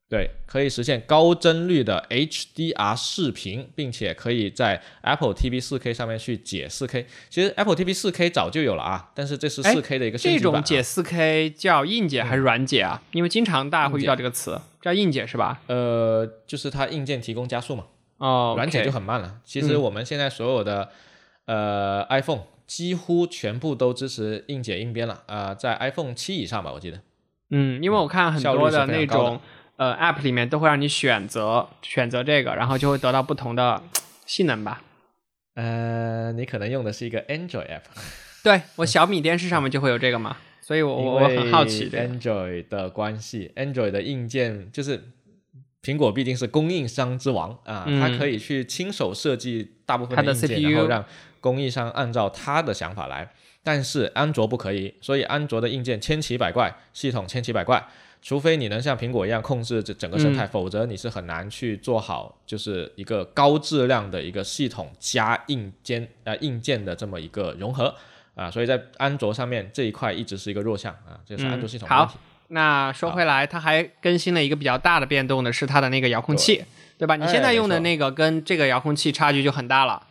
[0.08, 7.06] 对，可以实现高帧率的 HDR 视频，并且可以在 Apple TV 4K 上面去解 4K。
[7.30, 10.58] 其实 Apple TV 4K 早就有了啊，但是这是哎 4K 的一个升这级版、啊。
[10.58, 13.02] 种解 4K 叫硬解还是软解啊？
[13.14, 15.62] 因为经常大家会遇到这个词，叫硬解是吧？
[15.66, 17.86] 呃，就是它硬件提供加速嘛，
[18.18, 19.40] 哦，软解就很慢了。
[19.44, 20.90] 其实我们现在所有的、
[21.46, 27.00] 呃 iPhone 几乎全部都支持硬解硬编了，呃，在 iPhone 七以上吧，我记得。
[27.52, 29.40] 嗯，因为我看很多的那种
[29.78, 33.82] 呃 App 里面都会让你选择选择这个，然后就会得到不同的
[34.26, 34.82] 性能吧。
[35.56, 37.82] 呃，你可能用的是一个 Android app。
[38.44, 42.08] 对我小米电视上面就会有这个嘛，所以我我我很好奇这个。
[42.08, 45.02] Android 的关系，Android 的硬件就是
[45.82, 51.06] 苹果毕竟是供应商之王啊，嗯它可以去亲手设计大部分它的硬件，CPU 然后让
[51.40, 53.32] 供应商按照他的想法来。
[53.64, 57.84] 但是安卓不可以，所以安卓的硬件千奇百怪，系统千奇百怪。
[58.22, 67.94] 除非你能像苹果一样控制这整个生嗯态，否则你是很难去做好就是一个高质量的一个系统加硬件呃硬件的这么一个融合
[68.34, 72.16] 啊，所以在安卓上面这一块一直是一个弱项啊，这是安卓系统的问题。
[72.48, 76.64] 那说回来，它还更新了一个比较大的变动的是它的那个遥控器，
[76.98, 77.16] 对吧？
[77.16, 80.02] 你哎现在用的那个跟这个遥控器差距就很大了。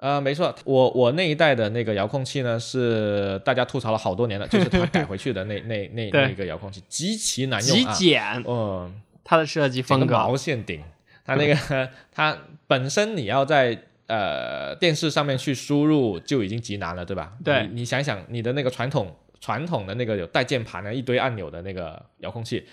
[0.00, 10.14] 呃，没错，我我那一代的那个遥控器呢，是大家吐槽了好多年了，就是它改回去的那 那那对那个遥控器极其难用极啊，简，嗯，它的设计风格。
[10.14, 10.82] 毛线顶，
[11.24, 12.36] 它那个 它
[12.66, 17.34] 本身你要在呃电视上面去输入就已经极难了，对吧？
[17.44, 22.66] 对你你想想你的那个传统传统的那个有带键盘的一堆按钮的那个遥控器，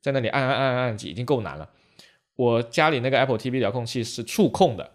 [0.00, 1.68] 在那里按按按按已经够难了。
[2.36, 4.90] 我家里那个 Apple TV 遥控器是触控的，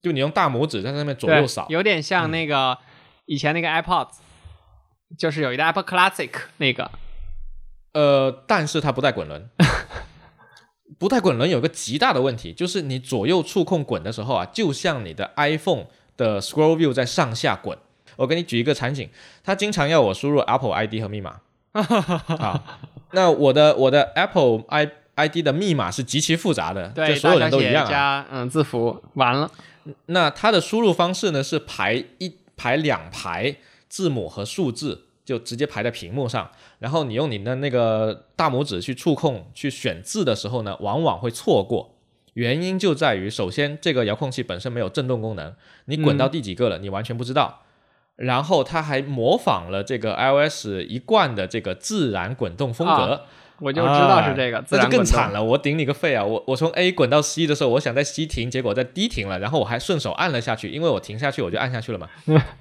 [0.00, 2.78] 就你用大拇指在上面左右扫，，有点像那个、
[3.26, 4.08] 以前那个 iPod，
[5.18, 6.90] 就是有一个 Apple Classic 那个，
[7.94, 9.48] 呃，但是它不带滚轮。
[10.98, 15.84] 不带滚轮有个极大的问题，就是你左右触控滚的时候啊，就像你的 iPhone
[16.16, 17.78] 的 Scroll View 在上下滚。
[18.16, 19.08] 我给你举一个场景，
[19.44, 21.40] 他经常要我输入 Apple ID 和密码
[21.72, 22.80] 啊，
[23.12, 27.90] 那我的我的 Apple i ID 的密码是极其复杂的，对，就所有人都一样啊。
[27.90, 29.50] 加嗯字符，完了，
[30.06, 33.56] 那它的输入方式呢是排一排两排
[33.88, 36.50] 字母和数字，就直接排在屏幕上。
[36.78, 41.96] 然后你用你的那个大拇指去触控去选字的时候呢，往往会错过。
[42.34, 45.52] 原因就在于，首先这个遥控器本身没有震动功能，
[45.86, 47.62] 你滚到第几个了，你完全不知道。
[48.14, 53.24] 然后它还模仿了这个 iOS 一贯的这个自然滚动风格。
[53.60, 56.24] 我就知道是这个，自那就更惨了，我顶你个肺啊！
[56.24, 62.08] 我我从 A 滚到 C 的时候，我想在 C 停，结果在 D 停了，然后我还顺手按了下去，因为我停下去我就按下去了嘛，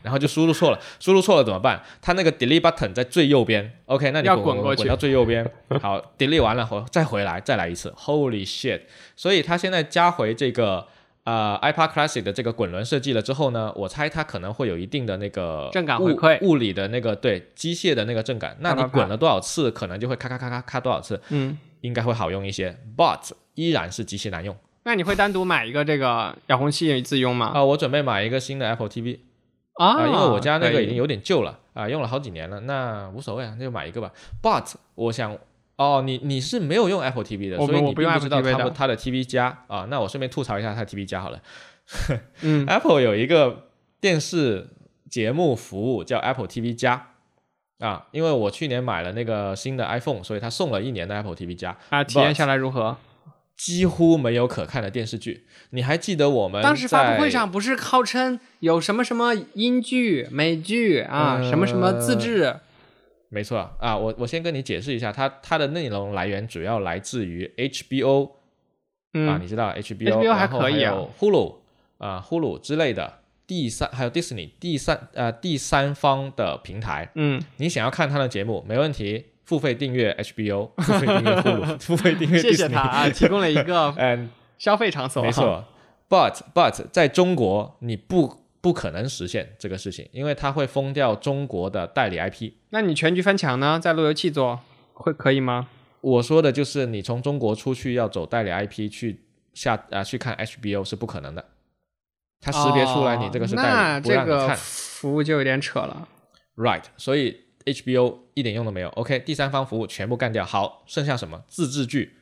[0.01, 1.81] 然后就输入错了，输入错了怎么办？
[2.01, 5.47] 它那个 delete button 在最右边，OK，那你要滚滚过去滚到最右边，
[5.81, 8.81] 好 delete 完了，后再回来再来一次，Holy shit！
[9.15, 10.87] 所以它现在加回这个。
[11.27, 18.55] 呃，iPad Classic 的这个滚轮设计了之后呢，我猜它可能会有一定的那个震感物回馈物理的那个对机械的那个震感。
[18.61, 21.21] 那你滚了多少次，可能就会咔咔咔咔咔多少次。
[21.27, 27.51] 嗯，应该会好用一些，but 依然是极其难用那你会单独买一个这个遥控器自用吗？
[27.53, 29.19] 啊、我准备买一个新的 Apple TV
[29.73, 34.13] 啊、啊、因为我家那个已经有有点旧了啊、用了好几年了，那无所谓啊，那就买一个吧。
[34.41, 35.37] But 我想，
[35.77, 39.87] 哦，你你是没有用 Apple TV 的，所以你不用并不知道 Apple TV 它的它的 TV 加啊。
[39.89, 41.39] 那我顺便吐槽一下它的 TV 加好了。
[42.41, 43.69] 嗯 Apple 有一个
[44.01, 44.67] 电视
[45.09, 47.09] 节目服务叫 Apple TV 加
[47.79, 51.77] 啊，因为我去年买了那个新的 iPhone，所以它送了一年的 Apple TV 加。
[51.89, 52.97] 啊，体验下来如何？
[53.55, 55.45] 几乎没有可看的电视剧。
[55.71, 62.55] 你还记得我们当时发布会上不是号称有什么什么英剧、美剧啊，呃什么什么自制
[63.29, 68.31] 没错啊，我我先跟你解释一下，它它的内容来源主要来自于 HBO 啊，
[69.13, 70.93] 嗯，你知道 HBO，HBO 还可以啊。
[70.93, 71.55] 有 Hulu
[71.97, 85.21] 啊 Hulu 之类的第三，还有 Disney 第三呃第三方的平台，嗯，你想要看他的节目没问题，付费订阅 HBO，付费订阅 Hulu， 付费订阅 Disney，谢谢他啊，提供了一个 嗯，消费场所。
[85.23, 85.65] 没，错
[86.09, 92.51] ，but but 在中国你不不可能实现这个事情，因为它会封掉中国的代理 IP。
[92.71, 93.79] 那你全局翻墙呢？
[93.79, 94.59] 在路由器做
[94.91, 95.69] 会可以吗？
[96.01, 99.21] 我说的就是你从中国出去要走代理 IP 去
[99.53, 101.45] 下啊、去看 HBO 是不可能的，
[102.41, 104.57] 它识别出来你这个是代理，不这个让你看。
[104.57, 106.09] 服务就有点扯了。
[106.57, 108.89] Right，所以 HBO 一点用都没有。
[108.89, 110.43] OK，第三方服务全部干掉。
[110.43, 111.45] 好，剩下什么？
[111.47, 112.17] 自制剧。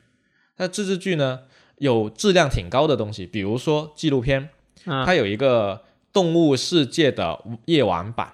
[0.58, 1.40] 那自制剧呢，
[1.78, 4.50] 有质量挺高的东西，比如说纪录片，
[4.84, 5.82] 嗯它有一个
[6.16, 8.32] 动物世界的夜晚版，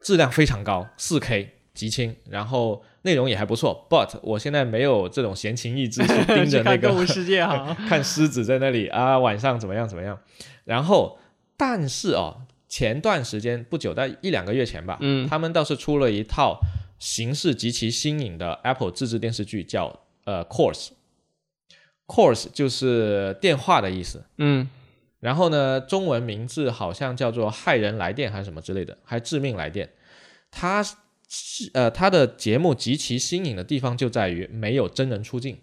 [0.00, 3.86] 质量非常高四 K 极清，然后内容也还不错。
[3.90, 7.76] But 我现在没有这种闲情逸致去 盯着那个看动物世界哈。
[7.86, 10.18] 看狮子在那里啊，晚上怎么样怎么样。
[10.64, 11.18] 然后，
[11.58, 16.58] 但是哦，前段时间不久，在一两个月前吧，嗯他们倒是出了一套
[16.98, 20.88] 形式极其新颖的 Apple 自制电视剧，叫呃 Course。
[22.06, 24.70] Course 就是电话的意思，嗯，
[25.24, 29.90] 然后呢，中文名字好像叫做“害人来电”还是什么之类的，还致命来电。
[30.50, 35.62] 它是呃，它的节目极其新颖的地方就在于没有真人出镜，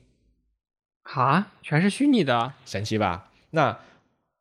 [1.03, 2.53] 哈，全是虚拟的。
[2.65, 3.29] 神奇吧？
[3.51, 3.77] 那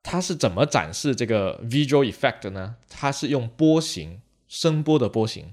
[0.02, 2.76] 它是怎么展示这个 visual effect 的呢？
[2.88, 5.52] 它是用波形，声波的波形。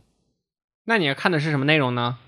[0.86, 2.20] 那你看的是什么内容呢？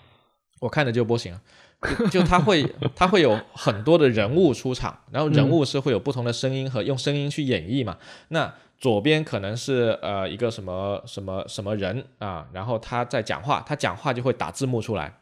[0.59, 1.41] 我看的就波形啊，
[1.81, 2.65] 就就它会
[2.95, 7.97] 他会有很多的人物出场，然后人物是会有不同的声音和用声音去演绎嘛。
[8.29, 15.13] 那左边可能是呃一个什么什么什么人啊，然后他在讲话，他讲话就会打字幕出来。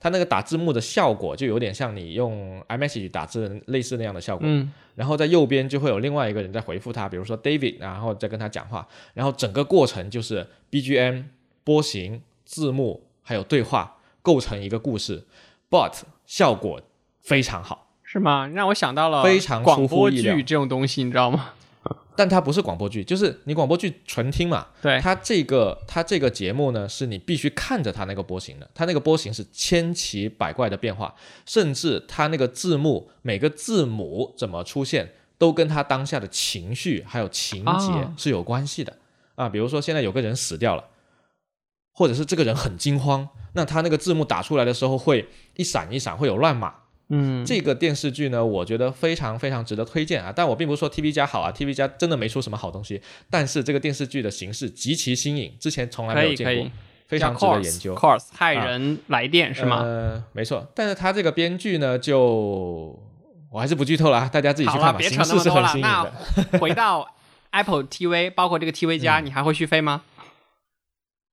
[0.00, 11.24] 他那个打字幕的效果就有点像你用 iMessage 打字类似那样的效果，嗯，然后在右边就会有另外一个人在回复他，比如说 David，然后再跟他讲话，然后整个过程就是 BGM、
[11.64, 15.26] 波形、字幕还有对话构成一个故事
[15.70, 15.92] ，but
[16.26, 16.80] 效果
[17.20, 18.46] 非常好，是吗？
[18.48, 21.50] 让我想到了非常广播剧这种东西，你知道吗？
[22.16, 31.14] 但它不是广播剧，就是你广播剧纯听嘛，对，它这个它这个节目呢，是你必须看着它那个波形的，它那个波形是千奇百怪的变化，
[31.46, 38.92] 甚至它那个字幕每个字母怎么出现，都跟它当下的情绪还有情节啊是有关系的
[39.36, 39.48] 啊。
[39.48, 40.82] 比如说现在有个人死掉了，
[41.98, 46.72] 或者是这个人很惊慌，那他那个字幕打出来的时候会一闪一闪，会有乱码。
[47.08, 50.32] 嗯，这个电视剧呢，我觉得非常非常值得推荐啊！
[50.32, 56.70] 但我并不是说 TV 加好啊，TV 加真的没出什么好东西，但是这个电视剧的形式极其新颖，之前从来没有见过
[57.08, 57.96] 非常值得研究。
[57.96, 59.80] Course 害人来电是吗？
[59.82, 62.96] 呃，没错，但是他这个编剧呢，就
[63.50, 64.98] 我还是不剧透了啊，大家自己去，看吧。
[64.98, 65.66] 别形式是扯那么多了。
[65.68, 66.58] 很新颖那的。
[66.60, 67.08] 回到
[67.50, 70.02] Apple TV，包括这个 TV 加， 你还会续费吗？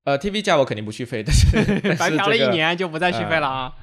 [0.06, 1.46] 呃，TV 加我肯定不续费，但是
[1.84, 3.76] 但白嫖了一年就不再续费了啊。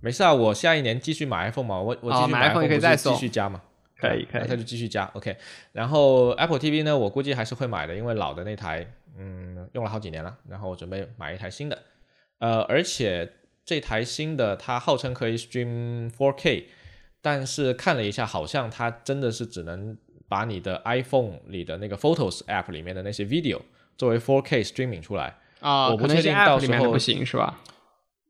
[0.00, 3.60] 没事啊，我下一年继续买 iPhone 嘛，我我继续哦买 iPhone 可以再送继续加嘛。
[3.96, 5.34] 可以可以那他就继续加，OK。
[5.72, 8.86] 然后 Apple TV 呢，我估计还是会买的，因为老的那台，
[9.16, 11.78] 嗯，用了好几年了，然后我准备买一台新的。
[12.40, 13.32] 呃，而且
[13.64, 16.64] 这台新的它号称可以 stream 4K，
[17.22, 19.96] 但是看了一下，好像它真的是只能
[20.28, 23.62] 把你的 iPhone 里的那个 Photos App 里面的那些 video
[23.96, 25.38] 作为 4K streaming 出来。
[25.64, 27.58] 啊，我不确定到时候不行是吧？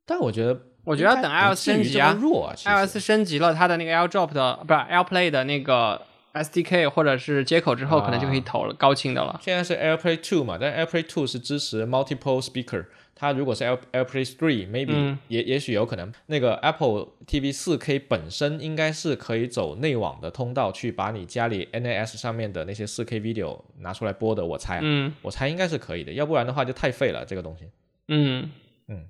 [0.07, 6.01] 但我觉得我觉得等 iOS 升级，iOS 升级了它的那个 AirDrop 的不是 AirPlay 的那个
[6.35, 9.41] SDK 或者是接口之后，啊可能就可以投了高清的了。
[9.43, 12.85] 现在是 AirPlay Two 嘛，但 AirPlay Two 是支持 multiple speaker，
[13.15, 16.13] 它如果是 Air AirPlay Three，maybe、嗯也也许有可能。
[16.27, 27.71] 那个 Apple TV 四 K 本身应该是可以走内网的通道去把你家里 NAS 上面的那些四 K video 拿出来播的，我猜啊，嗯我猜应该是可以的，要不然的话就太废了这个东西。
[28.09, 28.51] 嗯
[28.89, 29.07] 嗯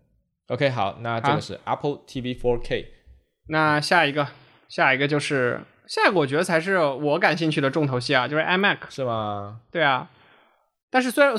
[0.49, 2.93] ，OK，好，那这个是 Apple TV 4 K。
[3.49, 4.29] 那下一个，
[4.69, 8.79] 下一个就是下一个，我觉得才是我感兴趣的重头戏啊，就是 iMac。
[8.91, 9.61] 是吗？
[9.71, 10.11] 对啊，
[10.91, 11.35] 但是虽然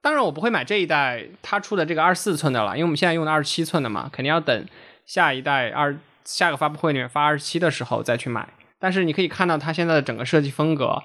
[0.00, 4.66] 当然我不会买这一代它出的这个二十四寸的了，因为我们现在用的二十七寸的嘛，肯定要等
[5.04, 8.48] 下一代二下个发布会里面发二十七的时候再去买。
[8.78, 11.02] 但是你可以看到它现在的整个设计风格，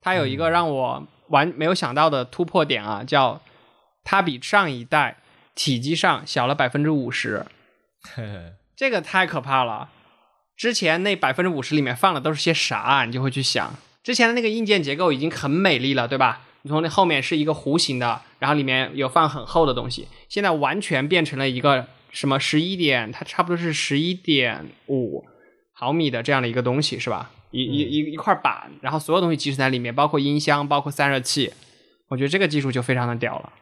[0.00, 3.40] 它有一个让我完没有想到的突破点啊，叫
[4.02, 5.18] 它比上一代
[5.54, 7.46] 体积上小了百分之五十，
[8.74, 9.90] 这个太可怕了。
[10.56, 13.04] 之前那百分之五十里面放的都是些啥啊？
[13.04, 13.72] 你就会去想，
[14.02, 16.40] 之前的那个硬件结构已经很美丽了，对吧？
[16.62, 25.24] 你从那后面是一个弧形的，然后里面有放很厚的东西，现在完全变成了一个什么十一点，它差不多是十一点五
[25.72, 27.30] 毫米的这样的一个东西，是吧？
[27.50, 31.52] 一一一一块板，然后所有东西集成在里面，包括音箱，包括散热器，
[32.08, 33.52] 我觉得这个技术就非常的屌了。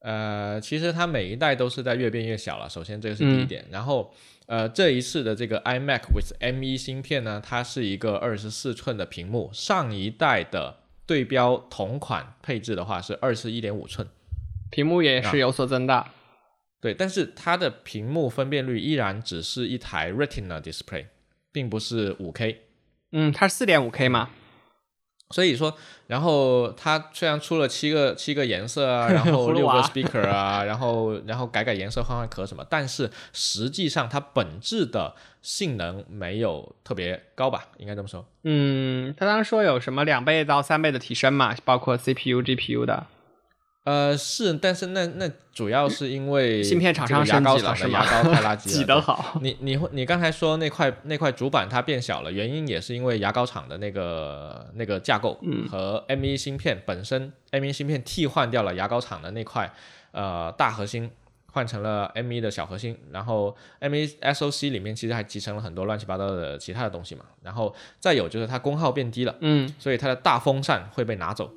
[0.00, 2.70] 呃，其实它每一代都是在越变越小了。
[2.70, 3.66] 首先，这个是第一点。
[3.70, 4.14] 然后，
[4.46, 9.50] 呃，这一次的这个 iMac with M1 芯片呢，它是一个二十四寸的屏幕。
[9.52, 10.76] 上一代的
[11.08, 14.06] 对标同款配置的话是二十一点五寸，
[14.70, 16.12] 屏幕也是有所增大，
[16.82, 21.06] 对，但是它的屏幕分辨率依然只是一台 Retina display，
[21.50, 22.60] 并不是五 K。
[23.12, 24.28] 嗯，它是四点五 K 嘛，
[25.30, 25.74] 所以说，
[26.06, 38.24] 然后它虽然出了七个七个颜色啊， 然后六个 speaker 啊，然后然后改改颜色、换换壳什么，但是实际上它本质的性能没有特别高吧，应该这么说。
[38.44, 43.06] 嗯，他当时说有什么两倍到三倍的提升嘛，包括 CPU、GPU 的。
[43.88, 55.66] 呃，是，但是那那主要是因为芯片厂商升级了是吗厂的牙膏太垃圾了， 挤得好，你你会你刚才说那块那块主板它变小了，原因也是因为牙膏厂的那个那个架构嗯。
[55.68, 59.72] 和 M1 芯片本身、M1 芯片替换掉了牙膏厂的那块
[60.12, 61.10] 呃大核心，
[61.52, 71.50] 换成了 M1 的小核心，然后 M1 SoC 里面其实还集成了很多乱七八糟的其他的东西嘛，然后再有就是它功耗变低了，嗯，所以它的大风扇会被拿走，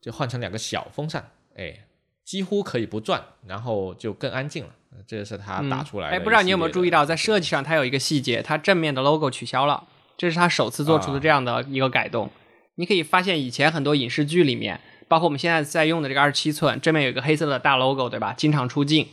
[0.00, 1.84] 就换成两个小风扇，哎，
[2.24, 4.70] 几乎可以不转，然后就更安静了。
[5.06, 9.84] 这是它打出来的、哎，不知道你有没有注意到，在设计上它有一个细节，它正面的 logo 取消了，
[10.16, 12.30] 这是它首次做出的这样的一个改动。
[12.76, 18.32] 你可以发现，以前很多影视剧里面，包括我们现在在用的这个二十七寸，正面有一个黑色的大 logo，对吧？
[18.36, 19.08] 经常出镜。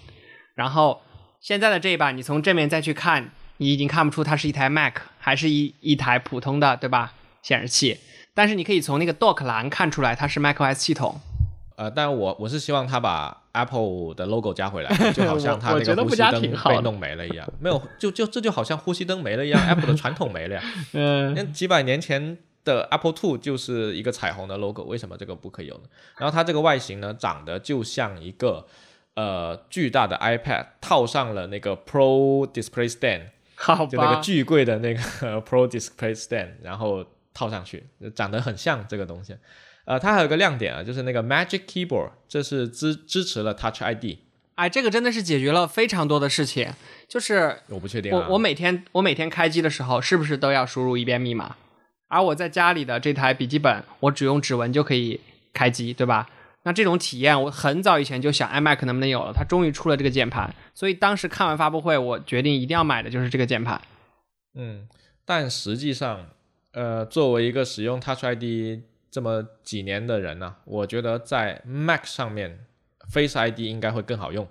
[0.55, 1.01] 然后
[1.39, 7.13] 现在的这一版，你从正面再去看，你已经看不出它是一台 Mac，还是一一台普通的，对吧？
[7.41, 7.97] 显示器。
[8.33, 11.19] 但是你可以从那个 dock 栏看出来，它是 macOS 系统。
[11.81, 17.51] 呃，但我我是希望他把 Apple 的 logo 加回来，就好像它 我我觉得不那个呼吸灯被弄没了一样。
[17.59, 20.61] 没有，就就这就好像呼吸灯没了一样，Apple 的传统没了呀。
[20.93, 25.83] 嗯那几百年前的 Apple Two 就是一个彩虹的 logo，为什么这个不可以有呢？
[26.19, 28.67] 然后它这个外形呢，长得就像一个
[29.15, 33.21] 呃巨大的 iPad 套上了那个 Pro Display Stand，
[33.57, 35.01] 好就那个，巨贵的那个
[35.41, 37.03] Pro Display Stand，然后
[37.33, 39.35] 套上去，长得很像这个东西。
[39.91, 44.19] 呃，它还有个亮点啊，就是那个 Magic Keyboard，这是支支持了 Touch ID，
[44.55, 46.71] 哎，这个真的是解决了非常多的事情，
[47.09, 48.27] 就是我不确定啊。
[48.29, 51.57] 我我每天我每天开机的时候，是不是都要输入一遍密码？
[52.07, 55.19] 而我在家里的这台笔记本，我只用指纹就可以
[55.51, 56.29] 开机，对吧？
[56.63, 63.81] 那这种体验，我很早以前就想 iMac 能不能有了，它终于出了这个键盘，所以当时看完发布会，我决定一定要买的就是这个键盘。
[64.55, 64.87] 嗯，
[65.25, 66.27] 但实际上，
[66.71, 72.65] 呃，作为一个使用 Touch ID 这么几年的人呢、我觉得在 Mac 上面
[73.11, 74.47] Face ID 应该会更好用。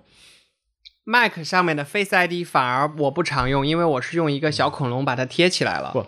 [1.03, 5.91] Mac 上面的 Face ID 反而我不常用，因为我是用一个小恐龙把它贴起来了。
[5.91, 6.05] 不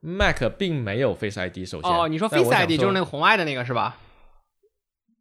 [0.00, 3.96] Mac 并没有 Face ID，首先哦，你说 Face 想 ID 就是那个红外的那个是吧？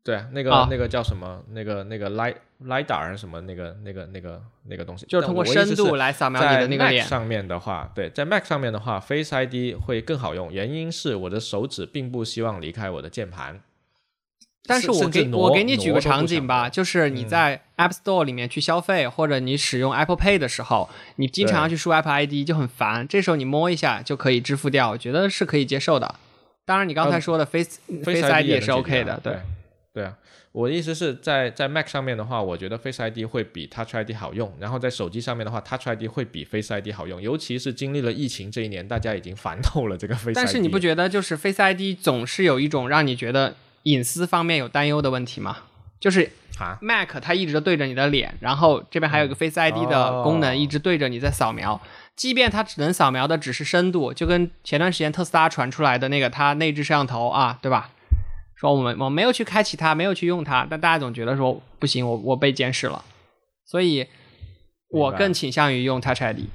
[0.04, 1.42] 对啊，那个、啊那个叫什么？
[1.52, 3.40] 那个那个 lidar 还是什么？
[3.42, 7.06] 那个那个那个那个东西，就是通过深度来扫描你的那个脸。
[7.06, 13.62] 上面的话，对，在 Mac 上面的话，Face ID 会更好用，原因是我的手指并不希望离开我的键盘。
[14.66, 26.16] 但是我给我给你举个场景吧，就是你在 App Store 里面去消费，或者你使用 Apple Pay 的时候，你经常要去输 Apple ID 就很烦，这时候你摸一下就可以支付掉，我觉得是可以接受的。
[26.66, 29.42] 当然，你刚才呃说的 Face、Face ID 也是 OK 啊的，对对。
[29.94, 30.18] 对啊，
[30.52, 40.36] 我的意思是在在 Mac 上面的话，我觉得 Face ID 会比 Touch ID 好用，然后在手机上面的话，Touch ID 会比 Face ID 好用，尤其是经历了疫情这一年，大家已经烦透了这个 Face ID。
[40.36, 45.58] 但是你不觉得就是 Face ID 总是有一种让你觉得隐私方面有担忧的问题吗？
[46.00, 46.30] 就是
[46.60, 51.80] 啊，Mac 它一直都对着你的脸，然后这边还有一个 Face ID 的功能哦一直对着你在扫描。
[52.16, 57.92] 即便它只能扫描的只是深度，就跟前段时间特斯拉传出来的那个它内置摄像头啊，对吧？
[58.64, 63.04] 说我们我没有去开启它，没有去用它，但大家总觉得说不行，我我被监视了，
[63.66, 64.08] 所以
[64.90, 66.46] 我更倾向于用 Touch ID。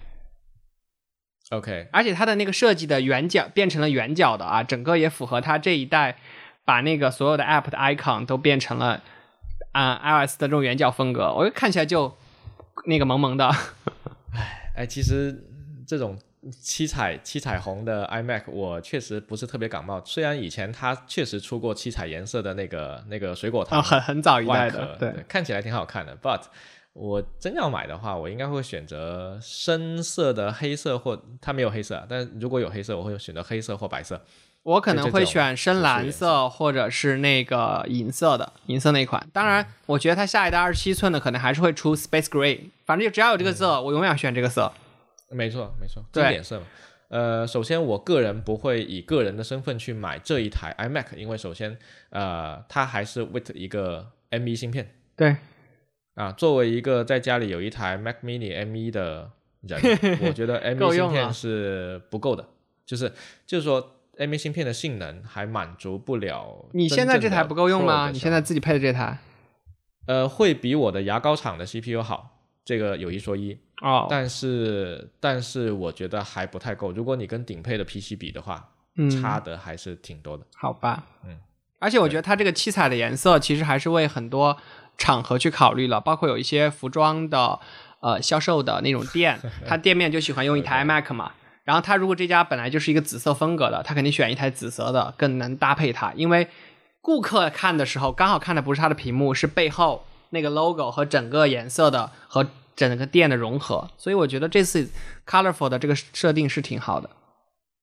[1.50, 6.18] OK，而且它的那个设计的圆角变成了圆角的啊，整个也符合它这一代
[6.64, 9.02] 把那个所有的 App 的 icon 都变成了
[9.72, 12.16] 啊、iOS 的这种圆角风格，我就看起来就
[12.86, 13.50] 那个萌萌的。
[14.74, 15.44] 哎，其实
[15.86, 16.18] 这种
[16.52, 26.16] 七彩七彩虹的 iMac 我确实不是特别感冒，虽然以前它确实出过七彩颜色的那个那个水果糖啊，很很早一代的，壳，对，看起来挺好看的。
[26.16, 26.42] But
[26.92, 34.20] 我真要买的话，我应该会选择深色的黑色或它没有黑色啊，但如果有黑色，我会选择黑色或白色。
[34.64, 39.24] 我可能会选深蓝色或者是那个银色的银色那款。
[39.32, 44.70] 当然，我觉得它下一代二十七寸的可能还是会出 Space Gray，反正就只要有这个色，我永远选这个色。
[45.30, 46.66] 没错，没错，对经典色嘛。
[47.08, 51.78] 呃，首先我个人不会以个人的身份去买这一台 iMac，因为首先，
[52.10, 55.36] 呃，它还是 with 一个 M1 芯片对，
[56.14, 56.30] 啊。
[56.32, 59.30] 作为一个在家里有一台 Mac Mini M1 的
[59.62, 59.80] 人，
[60.20, 62.46] 我觉得 M1 芯片是不够的，
[62.84, 63.10] 就是
[63.46, 66.68] 就是说 M1 芯片的性能还满足不了。
[66.72, 68.10] 你现在这台不够用吗？
[68.10, 69.18] 你现在在自己配的这台？
[70.06, 73.58] 呃会比我的牙膏厂的 CPU 好，这个有一说一。
[73.82, 76.92] 哦，但是但是我觉得还不太够。
[76.92, 80.44] 如果你跟顶配的 PC 比的话，嗯，差的还是挺多的。
[80.56, 81.38] 好吧，嗯，
[81.78, 84.56] 而且我觉得它这个七彩的颜色其实还是为很多
[84.96, 87.60] 场合去考虑了，包括有一些服装的
[88.00, 91.32] 呃销售的那种店， 它店面就喜欢用一台 iMac 嘛。
[91.62, 96.12] 然后它如果这家本来就是一个紫色风格的，它肯定选一台紫色的，更能搭配它。
[96.16, 96.48] 因为
[97.02, 102.46] 顾客看的时候，刚好看的不是它的屏幕，是背后那个 logo 和整个颜色的和
[102.78, 103.90] 整个店的融合。
[103.98, 104.88] 所以我觉得这次
[105.26, 107.10] colorful 的这个设定是挺好的。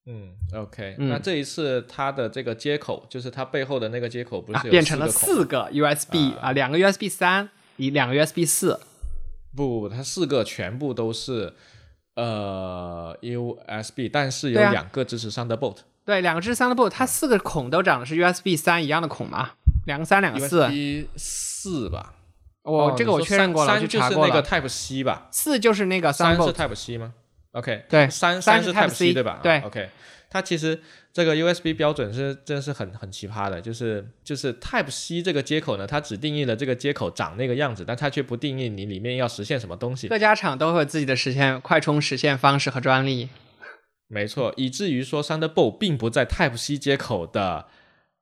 [0.07, 8.79] 嗯，OK，、嗯那这一次它的这个接口，就是它背后的那个接口，不是有啊变成了四个 USB 啊，两个 USB 三，一两个 USB 四。
[9.55, 11.53] 不不，它四个全部都是
[12.15, 15.77] 呃 USB，但是有两个支持 Thunderbolt。
[16.05, 19.53] 对，两个支持 Thunderbolt，它四个孔都长的是 USB 三一样的孔嘛，
[19.87, 20.67] 两个三，两个四。
[20.67, 22.13] USB 四吧？
[22.65, 24.15] 我、这个我确认过了，我三三就是。
[24.15, 25.27] 那个 Type C 吧？
[25.31, 27.13] 四就是那个三是 Thunderbolt，Type C 吗
[27.51, 29.39] ？OK，对三是三是 Type C 对吧？
[29.41, 29.89] 对啊，OK，
[30.29, 30.81] 它其实
[31.13, 40.07] 这个 USB 标准是真是很很奇葩的，就是就是 Type C 这个接口呢，它只定义了这个接口长那个样子，但它却不定义你里面要实现什么东西。
[40.07, 43.29] 各家厂都会有自己的实现快充实现方式和专利。
[44.07, 47.65] 没错，以至于说 Thunderbolt 并不在 Type C 接口的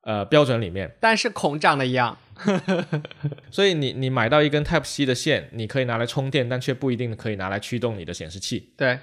[0.04, 2.16] 呃标准里面，但是孔长得一样，
[3.50, 8.72] 所以你你买到一根 Type C 的线，你可以拿来充电，但却不一定可以拿来驱动你的显示器。
[8.76, 8.98] 对。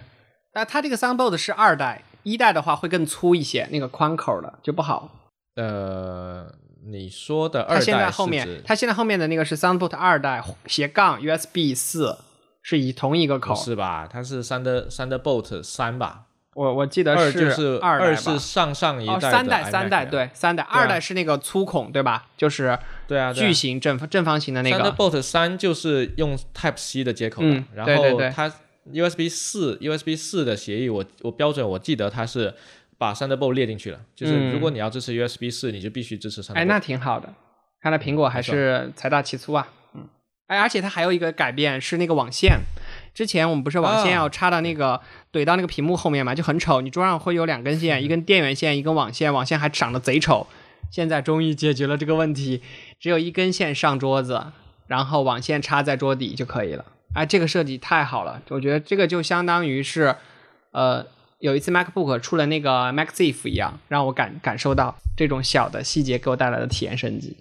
[0.54, 5.30] 那它这个 Thunderbolt 是二代，一代的话会更粗一些，那个宽口的就不好。
[5.56, 6.54] 呃，
[6.92, 12.18] 你说的二代它现在后面，它现在后面的那个是 Thunderbolt 二代斜杠 USB 四，
[12.62, 13.56] 是以同一个口。
[13.56, 14.06] 是吧？
[14.12, 16.26] 它是 Thunder Thunderbolt 三吧？
[16.54, 22.28] 我我记得二就是二是上上一代哦，三代三代对三代，二代是那个粗孔对吧？
[22.36, 22.78] 就是
[23.08, 24.78] 对啊，巨型正正方形的那个。
[24.92, 28.54] Thunderbolt 三就是用 Type C 的接口的，嗯然对对对后它
[28.92, 32.54] USB 四 USB 四的协议我我标准我记得它是
[32.98, 36.56] 把 Thunderbolt 列进去了，就是嗯如果你要支持 USB 四，你就必须支持 Thunderbolt。
[36.56, 37.34] 哎，那挺好的。
[37.82, 39.68] 看来苹果还是财大气粗啊。
[39.96, 40.02] 嗯，
[40.48, 42.60] 哎，而且它还有一个改变是那个网线。
[43.14, 45.00] 之前我们不是网线啊要插到那个、
[45.34, 46.82] 怼到那个屏幕后面嘛，就很丑。
[46.82, 50.48] 你桌上会有两根线，一根电源线，一根网线，网线还长得贼丑。
[50.90, 52.62] 现在终于解决了这个问题，
[53.00, 54.48] 只有一根线上桌子，
[54.88, 56.86] 然后网线插在桌底就可以了。
[57.14, 60.16] 哎，这个设计太好了，我觉得这个就相当于是，
[60.72, 61.06] 呃，
[61.40, 67.36] 有一次 MacBook 出了那个 MacZif 一样，让我感感受到这种小的细节给我带来的体验升级。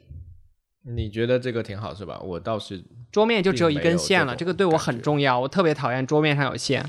[0.82, 2.18] 你觉得这个挺好是吧？
[2.20, 6.84] 我倒是桌面就只有一根线了，这个对我很重要，我特别讨厌桌面上有线。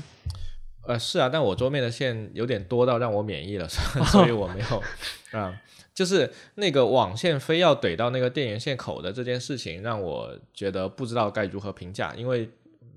[0.86, 3.68] 呃是啊，但我桌面的线有点多到让我免疫了，
[4.06, 5.54] 所以我没有啊。
[5.94, 12.48] 就是那个网线非要怼到那个电源线口的这件事情，让我觉得不知道该如何评价，因为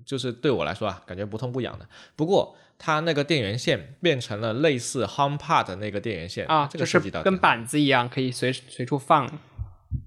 [0.06, 1.86] 就是对我来说啊，感觉不痛不痒的。
[2.16, 9.30] 不过它那个电源线变成了类似 HomePod 的那个电源线啊，这个是设计到跟板子一样，可以随随处放。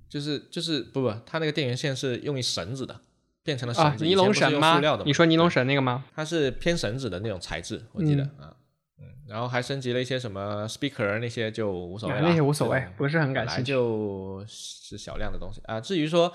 [0.09, 3.01] 就是就是不不，它那个电源线是用于绳子的，
[3.43, 4.05] 变成了啊，绳子。
[4.05, 4.81] 尼龙绳吗？
[5.05, 6.05] 你说尼龙绳那个吗？
[6.15, 8.57] 它是偏绳子的那种材质，我记得嗯啊，
[9.01, 15.81] 嗯，然后还升级了一些什么 speaker 那些就无所谓啊了，那些无所谓不是很感兴趣就是小量的东西啊。
[15.81, 16.33] 至于说，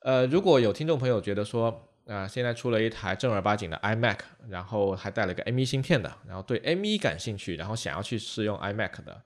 [0.00, 4.18] 呃，如果有听众朋友觉得说，啊、现在出了一台正儿八经的 iMac，
[4.50, 9.22] 然后还带了个 M1 芯片的，然后对 M1 感兴趣，然后想要去试用 iMac 的，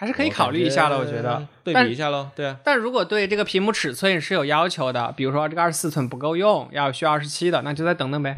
[0.00, 1.46] 还是可以考虑一下的，我觉得。
[1.62, 8.34] 对比一下喽，对啊，但如果对这个屏幕尺寸是有要求的，比如说这个二十四寸不够用，要需要二十七的，那就再等等呗。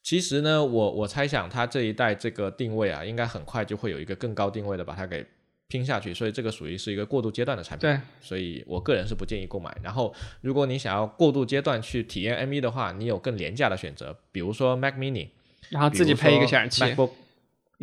[0.00, 5.26] 其实呢，我我猜想它这一代这个定位啊，应该很快就会有一个更高定位的把它给
[5.66, 7.90] 拼下去，所以这个属于是一个过渡阶段的产品。
[7.90, 9.76] 对，所以我个人是不建议购买。
[9.82, 15.30] 然后，如果你想要过渡阶段去体验 M1 的话，你有更廉价的选择，比如说 Mac Mini，
[15.70, 16.84] 然后自己配一个显示器。
[16.84, 17.10] ，MacBook，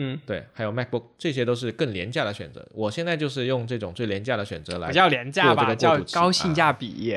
[0.03, 2.67] 嗯，对，还有 MacBook，这些都是更廉价的选择。
[2.73, 7.15] 我现在就是用这种最廉价的选择来比较廉价吧，叫高性价比。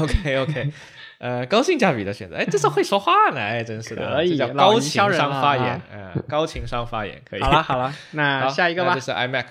[0.00, 0.72] OK OK，
[1.18, 7.42] 呃，高性价比的选择，哎，这是会说话呢，哎，真是的，可以这叫高情商发言啊，嗯、高情商发言可以。
[7.42, 9.00] 好了好了， 那，下一个吧那这。
[9.00, 9.44] 是 iMac，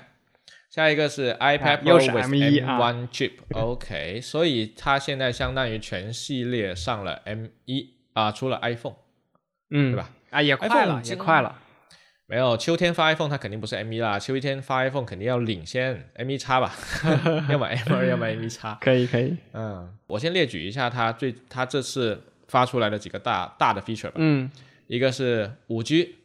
[0.72, 3.34] 下一个是 iPad Pro 是 with M1 啊 M1 chip。
[3.54, 8.96] OK，所以它现在相当于全系列上了 M1 啊，除了 iPhone
[9.70, 10.10] 嗯，对吧？
[10.32, 11.60] 啊，也快了，也快了。
[12.26, 16.74] 没有，秋天发 iPhone 它肯定不是 M1 啦，秋天发 iPhone 肯定要领先 M1 叉吧，
[17.49, 18.78] 要么 M2，要么 M1 叉。
[18.82, 19.36] 可以可以。
[19.53, 24.13] 嗯，我先列举一下它最它这次发出来的几个大大的 feature 吧。
[24.17, 24.49] 嗯
[24.88, 26.15] 一个是五 G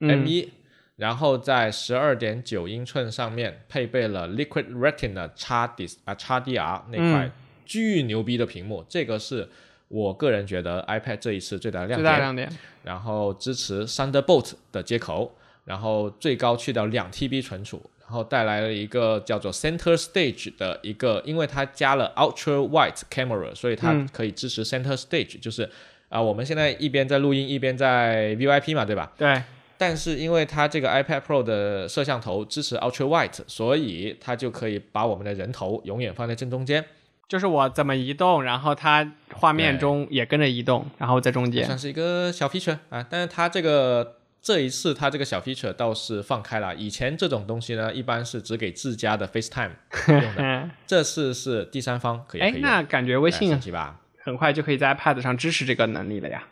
[0.00, 0.48] 嗯 M1，、
[0.96, 7.32] 然后在十二点九英寸上面配备了 Liquid Retina 叉 D 啊叉 DR 那块嗯
[7.64, 9.48] 巨牛逼的屏幕，这个是
[9.90, 12.04] 我个人觉得 iPad 这一次最大的亮点。
[12.04, 12.48] 最大亮点。
[12.84, 15.32] 然后支持 Thunderbolt 的接口，
[15.64, 25.68] 然后最高去掉两 TB 存储，然后带来了一个叫做 Center Stage 的一个，因为它加了 Ultra Wide Camera，所以它嗯可以支持 Center Stage，、就是
[26.08, 29.12] 啊、我们现在一边在录音一边在 VIP 嘛，对吧？
[29.18, 29.42] 对，
[29.76, 36.84] 但是因为它这个 iPad Pro 的摄像头支持 Ultra Wide，所以它就可以把我们的人头永远放在正中间，
[37.30, 41.64] 就是我怎么移动，然后它画面中也跟着移动，然后在中间。
[41.64, 43.06] 算是一个小 feature 啊。
[43.08, 49.70] 但是它这个这一次它这个小 feature 倒是放开了，以前这种东西呢，一般是只给自家的 FaceTime
[50.08, 54.00] 用的， 嗯，这次是第三方可以哎那感觉微哎信神奇吧？
[54.24, 56.42] 很快就可以在 iPad 上支持这个能力了呀。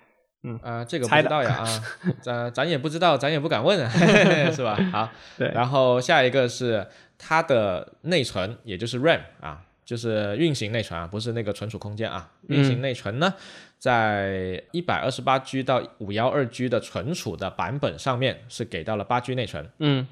[0.45, 1.83] 嗯啊、这个不知道呀 啊，
[2.23, 3.91] 咱咱也不知道，咱也不敢问，啊，
[4.55, 4.79] 是吧？
[4.93, 6.87] 好，对然后下一个是
[7.19, 12.31] 它的内存，也就是 RAM 啊，就是运行内存啊，不是那个存储空间啊。
[12.49, 13.33] 运行内存呢，
[13.79, 20.07] 在一百二十八 G 到五幺二 G 的存储的版本上面是给到了八 G 内存，嗯，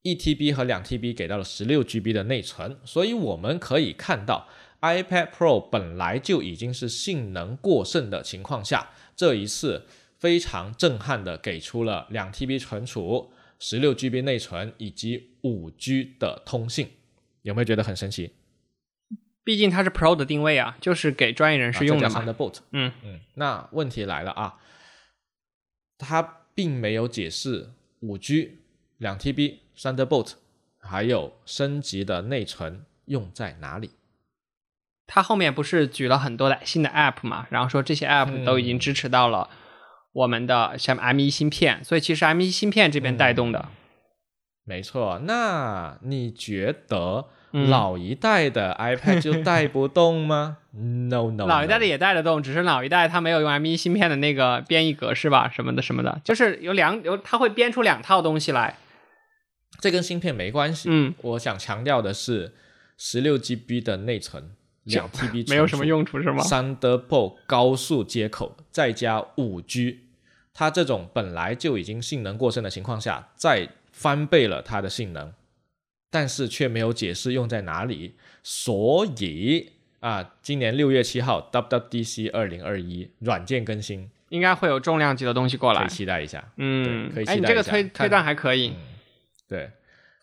[0.00, 4.48] 一 TB 和两 TB 给到了十六 GB 的内存，所以我们可以看到
[4.80, 9.84] iPad Pro 本来就已经是性能过剩的情况下，这一次
[10.18, 16.88] 非常震撼的给出了两 TB 存储、十六 GB 内存以及五 G 的通信，
[17.42, 18.32] 有没有觉得很神奇？
[19.44, 22.32] 毕竟它是 Pro 的定位啊，就是给专业人士用的啊、再加嘛。
[22.32, 24.54] Thunderbolt，嗯嗯，那问题来了啊，
[25.98, 27.70] 它并没有解释
[28.00, 28.58] 五 G、
[28.98, 30.34] 两 TB、Thunderbolt
[30.78, 33.90] 还有升级的内存用在哪里。
[35.06, 39.50] 它后面不是举了很多的新的 App 嘛，然后说这些 App 都已经支持到了
[40.12, 43.68] 我们的像 M1 芯片，所以其实 M1 芯片这边带动的。
[44.64, 58.76] 没错，那你觉得嗯老一代的 iPad 就带不动吗？No No，老一代的也带得动，只是老一代它没有用 M1 芯片的那个编译格式吧，什么的什么的，就是有两有它会编出两套东西来。
[59.80, 60.88] 这跟芯片没关系。
[60.90, 62.54] 嗯，我想强调的是，
[62.96, 64.52] 十六 GB 的内存，
[64.84, 70.00] 两 TB 没有什么用处是吗？Thunderbolt 高速接口再加五 G，
[70.54, 75.32] 它这种本来就已经性能过剩的情况下，再翻倍了它的性能，
[76.12, 85.88] 但是却没有解释用在哪里，所以啊，今年六月七号 WWDC 二零二一软件更新，应该会有重量级的东西过来可以。
[85.88, 86.44] 期待一下。
[86.58, 88.74] 嗯可以，哎，期待一下你这个推推断还可以。
[89.48, 89.70] 对，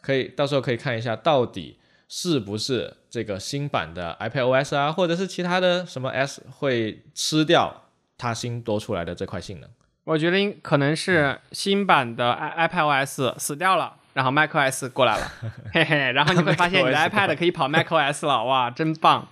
[0.02, 7.86] 可以到时候可以看一下到底是不是这个新版的 iPadOS 啊，或者是其他的什么 S 会吃掉
[8.16, 9.68] 它新多出来的这块性能。
[10.04, 15.32] 我觉得应可能是新版的 i iPadOS 死掉了，然后 macOS 过来了，
[15.72, 19.26] 嘿嘿，然后你会发现你的 iPad 可以跑 macOS 了， 哇，真棒！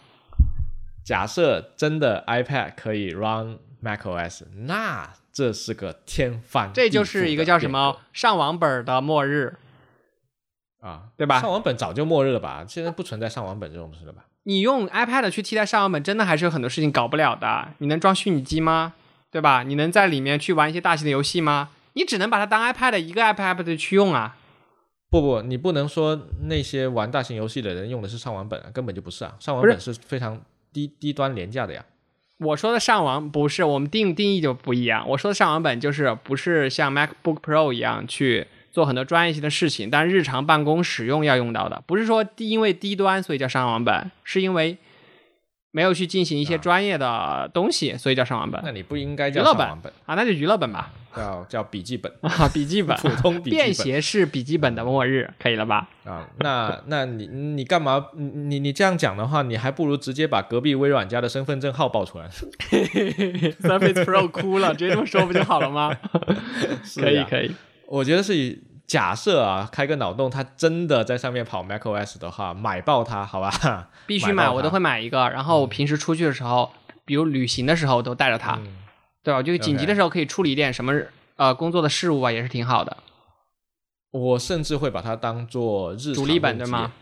[1.03, 9.57] 假设真的 iPad 可以 run macOS，那这是个天翻这就是一个叫什么上网本的末日。
[10.79, 12.63] 啊，对吧上网本早就末日了吧？
[12.65, 14.23] 现在不存在上网本这种事了吧？
[14.43, 17.67] 你用 iPad 去替代上网本，真的还是有很多事情搞不了的。
[17.79, 18.93] 你能装虚拟机吗？
[19.29, 19.63] 对吧？
[19.63, 21.71] 你能在里面去玩一些大型的游戏吗？
[21.93, 24.37] 你只能把它当 iPad 一个 iPad 的去用啊。
[25.09, 30.41] 不不，你不能说那些玩大型游戏的人用的是上网本啊，根本就不是啊，上网本是非常
[30.73, 31.85] 低低端廉价的呀。
[32.39, 35.07] 我说的上网不是我们定定义就不一样。
[35.09, 44.77] 我说的上网本就是不是像 MacBook Pro 一样去做很多专业性的事情，但日常办公使用要用到的，不是说低因为低端所以叫上网本，是因为
[45.71, 48.61] 没有去进行一些专业的东西，所以叫上网本。
[48.63, 55.87] 那你不应该叫娱乐本上网本，啊，那就娱乐本吧，叫叫笔记本，啊，笔记本， 普通笔记本便携式笔记本的末日，可以了吧？
[56.05, 56.27] 啊。
[56.39, 58.07] 那那你你干嘛？
[58.15, 62.29] 你你你这样讲的话，你还不如直接把隔壁微软家的身份证号报出来。
[63.61, 65.95] Surface Pro 哭了，直接这么说不就好了吗？
[66.95, 67.51] 可以呀可以，
[67.87, 73.89] 我觉得是以假设啊，开个脑洞，他真的在上面跑 macOS 的话，买爆它，好吧？
[74.05, 75.29] 必须买，买我都会买一个。
[75.29, 76.71] 然后我平时出去的时候，
[77.03, 78.67] 比如旅行的时候都带着它，嗯
[79.27, 79.43] 对吧？
[79.43, 80.93] 就紧急的时候可以处理一点什么
[81.35, 82.95] 呃工作的事务啊，也是挺好的。
[84.11, 86.93] 我甚至会把它当做日主力本对吗？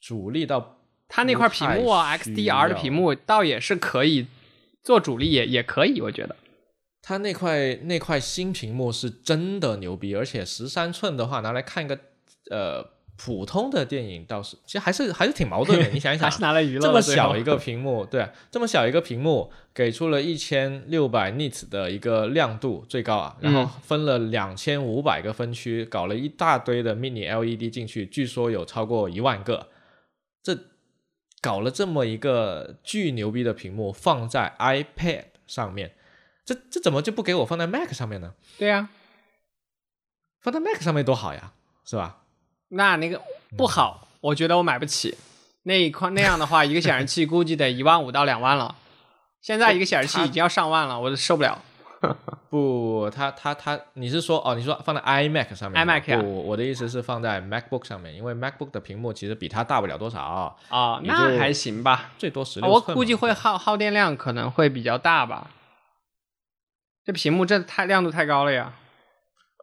[0.00, 4.26] 主力到它那块屏幕啊，XDR 的屏幕倒也是可以
[4.82, 6.34] 做主力也，也可以，我觉得。
[7.00, 11.96] 它那块那块新屏幕是真的牛逼，而且十三寸的话拿来看一个
[12.50, 12.84] 呃
[13.16, 15.88] 普通的电影倒是，其实还是还是挺矛盾的。
[15.94, 29.68] 你想一想还是，拿来娱乐这么小一个屏幕，对啊，这么小一个屏幕，给出了一千六百 nits 的一个亮度最高啊，然后嗯分了两千五百个分区，搞了一大堆的 mini LED 进去，据说有超过一万个，
[30.42, 30.58] 这
[31.40, 35.94] 搞了这么一个巨牛逼的屏幕放在 iPad 上面，
[36.44, 38.34] 这这怎么就不给我放在 Mac 上面呢？
[38.58, 38.88] 对呀、
[40.40, 41.52] 放在 Mac 上面多好呀，
[41.84, 42.22] 是吧？
[42.68, 43.20] 那那个
[43.56, 45.16] 不好，我觉得我买不起。
[45.64, 48.76] 那一块那样的话，一个显示器估计得一万五到两万了。
[49.40, 51.58] 现在一个显示器已经要上万了，我受不了。
[52.50, 54.54] 不，他他他，你是说哦？
[54.54, 62.10] 你说放在 iMac 上面 iMac 呀不，我的意思是放在 MacBook 上面，因为 MacBook 的屏幕其实比它大不了多少，啊，那还行吧。
[62.18, 62.94] 最多十六寸嘛。
[62.94, 65.50] 估计会耗耗电量可能会比较大吧。
[67.06, 68.74] 这屏幕这太亮度太高了呀。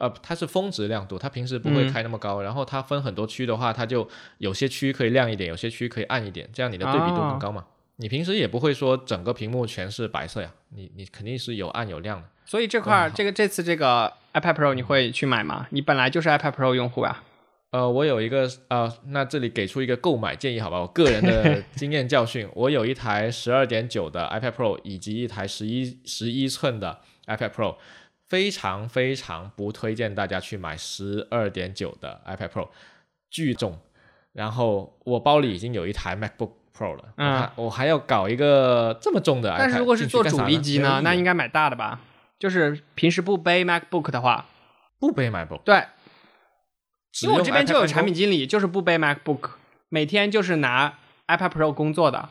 [0.01, 2.41] 呃，它是峰值亮度，它平时不会嗯开那么高。
[2.41, 4.07] 然后它分很多区的话，它就
[4.39, 7.63] 有些区可以亮一点，有些区可以暗一点，这样你的对比度哦更高嘛。
[7.97, 12.27] 你平时也不会说整个屏幕全是白色呀，你你肯定是有暗有亮的。
[12.45, 15.67] 所以这块儿这个这次这个 iPad Pro 你会去买吗？
[15.69, 17.23] 你本来就是 iPad Pro 用户啊。
[17.69, 20.81] 呃，我有一个呃，那这里给出一个购买建议，好吧？
[20.81, 27.75] 我个人的 经验教训，我有一台十二点九的 iPad Pro 以及一台十一十一寸的 iPad Pro，
[28.31, 32.69] 非常非常不推荐大家去买十二点九的 iPad Pro，
[33.29, 33.77] 巨重。
[34.31, 37.49] 然后我包里已经有一台 MacBook Pro 了，嗯。
[37.57, 41.99] 我还要搞一个这么重的 iPad 但是如果是做主力机呢，那应该买大的吧？
[42.39, 44.45] 就是平时不背 MacBook 的话，
[44.97, 45.83] 不背 MacBook，对，
[47.23, 49.49] 因为我这边就有产品经理，就是不背 MacBook，
[49.89, 52.29] 每天就是拿 iPad Pro 工作的，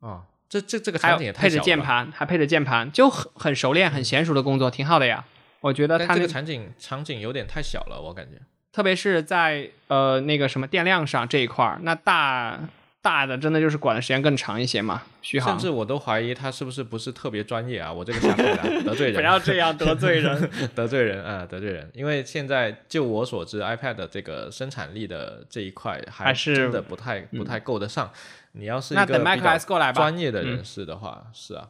[0.00, 1.64] 啊，这这这个场景也太配着小了吧。
[1.64, 5.24] 键盘，还配着键盘，就很很熟练、很娴熟的工作，挺好的呀。
[5.62, 8.36] 我觉得但它那这个场景场景有点太小了，我感觉。
[8.70, 12.60] 特别是在呃那个什么电量上这一块儿，那大
[13.00, 15.58] 大的真的就是管的时间更长一些嘛，续航。
[15.58, 17.90] 甚至我都怀疑他是不是不是特别专业啊！
[17.90, 20.50] 我这个下配的得罪人， 不要这样 得罪人。
[20.74, 21.90] 得罪人啊、得罪人。
[21.94, 28.10] 因为现在就我所知，iPad 的这个生产力的这一块还还是嗯真的不太不太够得上。
[28.52, 29.92] 你要是一个比较。
[29.92, 31.68] 专业的人士的话，是啊。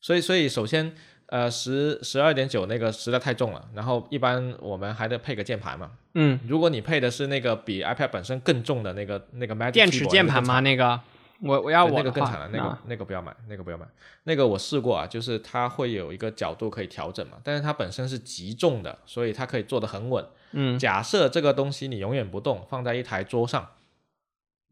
[0.00, 0.94] 所以所以首先
[1.26, 5.90] 呃十十二点九那个实在太重了，然后一般我们还得配个键盘嘛。
[6.14, 10.60] 嗯，如果你配的是那个比 iPad 本身更重的那个那个 Magic 电池键盘吗？
[10.60, 11.00] 那个
[11.40, 13.86] 我我要我那个更惨了，那个啊那个不要买，那个不要买。
[14.24, 20.24] 那个我试过啊，就是它会有一个角度可以调整嘛，但是它本身是极重的，所以它可以做得很稳。
[20.52, 23.66] 嗯假设这个东西你永远不动，放在一台桌上，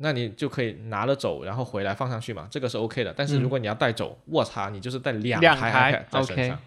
[0.02, 3.12] 那你就可以拿了走，然后回来放上去嘛，这个是 OK 的。
[3.14, 6.58] 但是如果你要带走，我操，你就是带两台 iPad 在身上，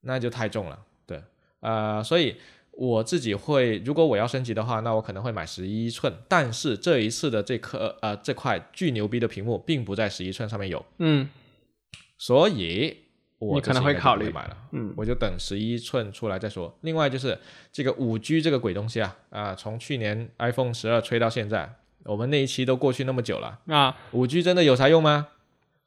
[0.00, 0.78] 那就太重了。
[1.06, 1.22] 对，
[1.60, 2.36] 呃，所以
[2.70, 6.10] 我自己会，如果我要升级的话，那我可能会买十一寸。
[6.26, 11.28] 但是这一次的这颗呃这块巨牛逼的屏幕，并不在十一寸上面有，嗯
[12.16, 12.96] 所以
[13.38, 14.56] 我可能会考虑买了。
[14.70, 16.74] 嗯我就等十一寸出来再说。
[16.80, 17.38] 另外就是
[17.70, 21.74] 这个五 G 这个鬼东西啊，啊，从去年 iPhone 十二吹到现在，
[22.04, 25.28] 我们那一期都过去那么久了，啊，五 G 真的有啥用吗？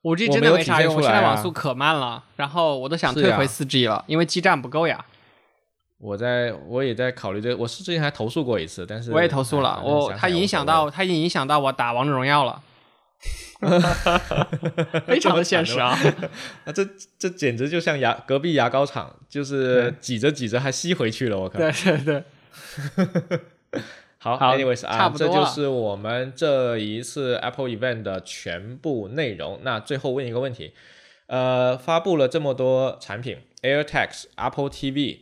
[0.03, 5.03] 五 G 真的没啥用，现在网速可慢了，然后我都想退回四 G 了，因为基站不够呀。
[5.97, 12.61] 我在我也在考虑这个，我是之前还投诉过一次，但是我也投诉了，哎我它影响到它已经影响到我打王者荣耀了，
[15.07, 15.97] 非常的现实啊。
[16.65, 16.87] 啊， 这
[17.17, 21.57] 这简直就像牙隔壁牙膏厂，就是挤着挤着还吸回去了，我靠。
[21.57, 22.23] 对对对，
[24.25, 29.59] 好好 a n y w a y s 啊，差不多这就是我们这一次 Apple Event 的全部内容。
[29.61, 30.73] 那最后问一个问题，
[31.27, 35.19] 呃，发布了这么多产品，AirTags、Apple TV、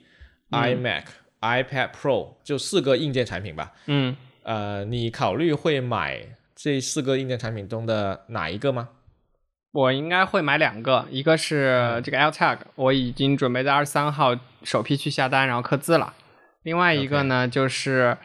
[0.51, 1.03] iMac、
[1.41, 3.73] iPad Pro，就四个硬件产品吧。
[3.87, 6.25] 嗯，呃，你考虑会买
[6.55, 8.87] 这四个硬件产品中的哪一个吗？
[9.73, 14.33] 我应该会买两个，一个是这个 AirTag，我已经准备在二十三号
[14.63, 16.13] 首批去下单，然后刻字了。
[16.61, 18.17] 另外一个呢就是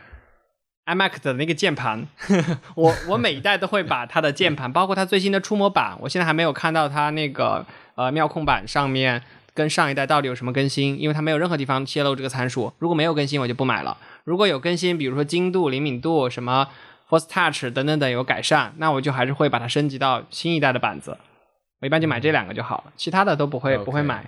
[0.89, 2.07] iMac 的那个键盘，
[2.75, 7.65] 我我每一代都会把它的键盘， 包括它最新的触摸板，我现在还没有看到它那个
[7.95, 9.23] 呃妙控板上面
[9.53, 12.73] 跟上一代到底有什么更新，因为它没有任何地方泄露这个参数。
[12.79, 16.67] 如果没有更新，我就不买了；如果有更新，比如说精度、灵敏度、什么
[17.09, 21.19] Force Touch 等等等有改善，那我就还是会把它升级到新一代的板子。
[21.81, 24.25] 我一般就买这两个就好了，其他的都不会不会买。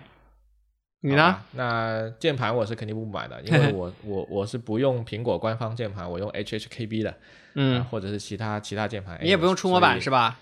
[1.02, 1.40] 你呢？
[1.52, 7.14] 那键盘我是肯定不买的，因为 我我我是不用苹果官方键盘，我用 HHKB 的，
[7.54, 9.18] 嗯啊，或者是其他其他键盘。
[9.22, 10.38] 你也不用触摸板是吧？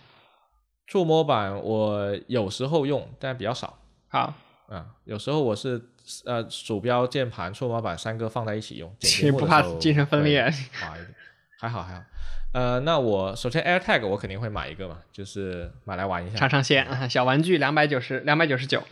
[0.86, 3.78] 触摸板我有时候用，但比较少
[4.08, 4.34] 好，
[4.68, 4.86] 啊。
[5.04, 5.80] 有时候我是
[6.24, 10.42] 呃鼠标、键盘、触摸板三个放在一起用，剪你不怕精神分裂？
[11.60, 12.02] 还好还好。
[12.52, 16.48] 呃，那我首先 AirTag 我肯定会买一个嘛，就是买来玩一下尝。
[16.48, 18.82] 尝鲜，啊小玩具两百九十两百九十九。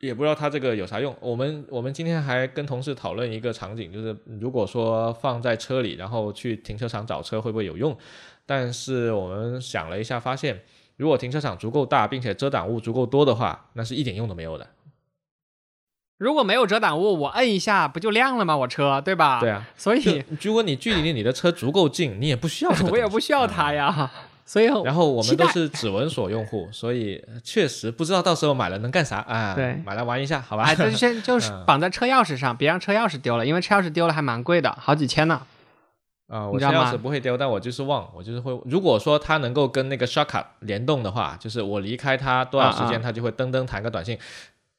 [0.00, 1.14] 也不知道它这个有啥用。
[1.20, 7.96] 我们我们今天还跟同事讨论一个场景，就是如果说放在车里，然后去停车场找车会不会有用？
[8.44, 10.62] 但是我们想了一下，发现
[10.96, 14.66] 如果停车场足够大，并且遮挡物足够多的话，那是一点用都没有的。
[16.18, 18.56] 如果没有遮挡物，我摁一下不就亮了吗？
[18.56, 19.38] 我车对吧？
[19.40, 24.10] 对啊，所以如果你距离你的车足够近，你也不需要 我也不需要它呀。
[24.48, 29.54] 所以然后我们都是指纹锁用户，所以确实不知道到时候买了能干啥啊？
[29.54, 30.62] 对买来玩一下，好吧？
[30.62, 35.42] 哎，先 就是嗯绑在车钥匙上，别让车钥匙丢了，因为车钥匙丢了还蛮贵的，好几千呢。
[36.28, 38.56] 啊、我车钥匙不会丢，但我就是忘，我就是会。
[38.64, 44.18] 如果说它能够跟那个 shortcut 联动的话，就是我离开它多少时间，它就会噔噔弹个短信，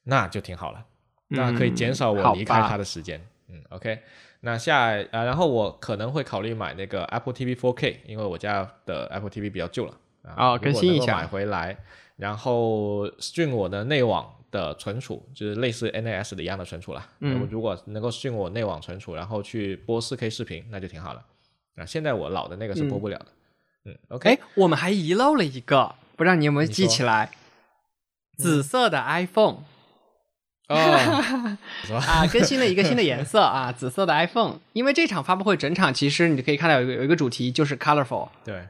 [0.04, 0.84] 那就挺好了，
[1.30, 3.20] 嗯那可以减少我离开吧它的时间。
[3.48, 3.98] 嗯，OK。
[4.40, 10.52] 那下啊、然后我可能会考虑买那个 Apple TV 4K，因为我家的 Apple TV 比较旧了啊。
[10.54, 11.76] 哦更新一下买回来，
[12.16, 17.08] 然后 stream 我的内网的存储，就是类似 NAS 的一样的存储啦。
[17.20, 21.24] 嗯那如果能够 stream 我内网存储，然后去播 4K 视频，那就挺好了。
[21.76, 23.26] 啊，现在我老的那个是播不了的。
[23.86, 27.30] 嗯 o k 哎，我们还遗漏了一个，不知道你有没有记起来？
[28.36, 29.64] 紫色的 iPhone
[30.68, 30.76] 哦，
[32.06, 34.58] 啊，更新了一个新的颜色啊， 紫色的 iPhone。
[34.72, 38.62] 因为这场发布会整场其实你可以看到有一个有一个主题就是 colorful，对，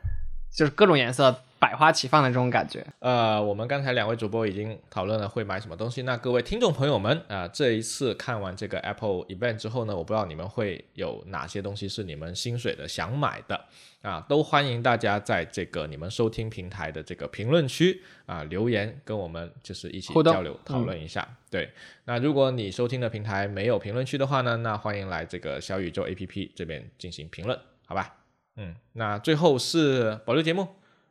[0.55, 2.87] 就是各种颜色百花齐放的这种感觉。
[3.01, 6.03] 呃，我们刚才两位主播已经讨论了会买什么东西。
[6.03, 13.65] 那各位听众朋友们啊、这一次看完这个 Apple Event 之后呢，我不知道你们会有哪些东西是你们心水的想买的
[14.03, 21.29] 啊，都欢迎大家在这个你们收听平台的这个评论区啊留言，跟我们就是一起交流讨论一下。
[21.51, 21.71] 对，
[22.05, 28.15] 那如果你收听的平台没有评论区的话呢，那欢迎来这个小宇宙 APP 这边进行评论，好吧？
[28.57, 30.69] 嗯，那最后是保留节目。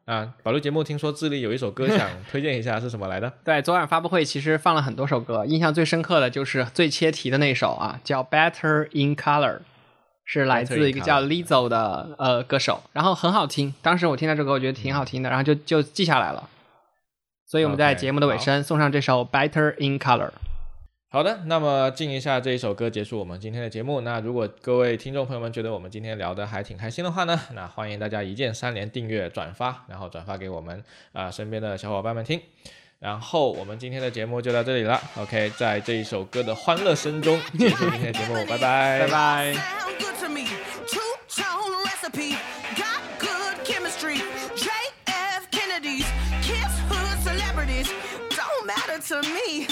[0.07, 3.29] 啊，保留节目听说智利有一首歌想推荐一下，是什么来的？
[3.43, 9.55] 对，昨晚发布会其实放了很多首歌，印象最深刻的就是最切题的那首啊，叫《Better in Color》，
[10.23, 13.73] 是来自一个叫 Lizzo 的呃歌手，然后很好听。
[13.81, 16.49] 当时我听到这首歌，我觉得挺好听的，然后就就记下来了。
[17.45, 20.29] 所以我们在节目的尾声送上这首《Better in Color》。
[21.09, 24.01] 好的，那么静一下这一首歌，结束我们今天的节目。
[24.01, 30.83] 那如果各位听众朋友们觉得我们今天聊的还挺开心的话呢，那欢迎大家一键三连、订阅、转发，然后转发给我们
[31.13, 32.41] 啊、身边的小伙伴们听。
[32.99, 35.01] 然后我们今天的节目就到这里了。
[35.15, 39.55] OK，在这一首歌的欢乐声中结束今天的节目，拜拜，拜拜。
[49.09, 49.67] To me.